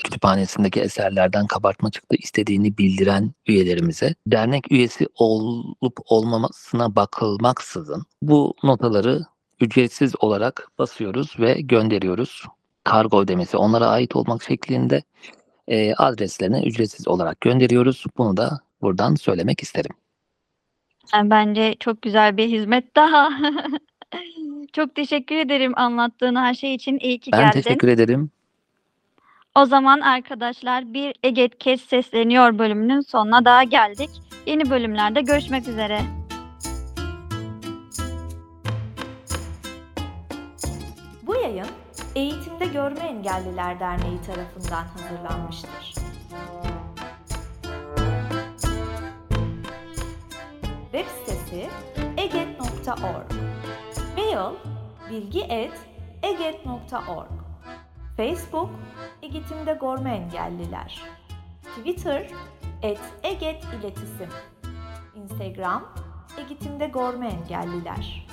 Kütüphanesi'ndeki 0.04 0.82
eserlerden 0.82 1.48
kabartma 1.48 1.92
çıktı 1.92 2.16
istediğini 2.20 2.78
bildiren 2.78 3.32
üyelerimize 3.48 4.16
dernek 4.28 4.72
üyesi 4.72 5.08
olup 5.16 6.00
olmamasına 6.06 6.96
bakılmaksızın 6.96 8.04
bu 8.22 8.54
notaları 8.64 9.26
ücretsiz 9.62 10.14
olarak 10.20 10.72
basıyoruz 10.80 11.40
ve 11.40 11.62
gönderiyoruz. 11.62 12.46
Kargo 12.84 13.22
ödemesi 13.22 13.58
onlara 13.58 13.88
ait 13.88 14.16
olmak 14.16 14.44
şeklinde 14.44 15.04
e, 15.68 15.94
adreslerine 15.94 16.64
ücretsiz 16.64 17.08
olarak 17.08 17.42
gönderiyoruz. 17.42 18.06
Bunu 18.18 18.38
da 18.38 18.60
buradan 18.82 19.16
söylemek 19.16 19.64
isterim. 19.64 19.92
Yani 21.14 21.30
bence 21.30 21.76
çok 21.80 22.02
güzel 22.02 22.38
bir 22.38 22.48
hizmet 22.48 22.96
daha. 22.96 23.30
çok 24.74 24.96
teşekkür 24.96 25.36
ederim 25.36 25.74
anlattığın 25.76 26.36
her 26.36 26.54
şey 26.54 26.74
için. 26.76 27.00
İyi 27.00 27.20
ki 27.20 27.32
Ben 27.32 27.40
geldin. 27.40 27.62
teşekkür 27.62 27.88
ederim. 27.88 28.32
O 29.56 29.66
zaman 29.66 30.00
arkadaşlar 30.00 30.94
bir 30.94 31.16
Eget 31.24 31.60
Kes 31.60 31.82
Sesleniyor 31.82 32.60
bölümünün 32.60 33.02
sonuna 33.02 33.46
daha 33.46 33.64
geldik. 33.64 34.10
Yeni 34.46 34.70
bölümlerde 34.70 35.22
görüşmek 35.22 35.68
üzere. 35.68 36.02
Bu 41.24 41.36
yayın 41.36 41.68
Eğitimde 42.16 42.66
Görme 42.66 43.00
Engelliler 43.00 43.80
Derneği 43.80 44.22
tarafından 44.22 44.84
hazırlanmıştır. 44.84 45.94
Web 50.92 51.06
sitesi 51.06 51.70
eget.org 52.18 53.32
Mail 54.18 54.54
bilgi.eget.org 55.10 57.39
Facebook 58.20 58.70
Eğitimde 59.22 59.78
Görme 59.82 60.16
Engelliler. 60.16 61.02
Twitter 61.64 62.28
et 62.82 63.00
Eget 63.24 63.64
İletisim. 63.80 64.30
Instagram 65.16 65.94
Eğitimde 66.38 66.88
Görme 66.88 67.28
Engelliler 67.28 68.28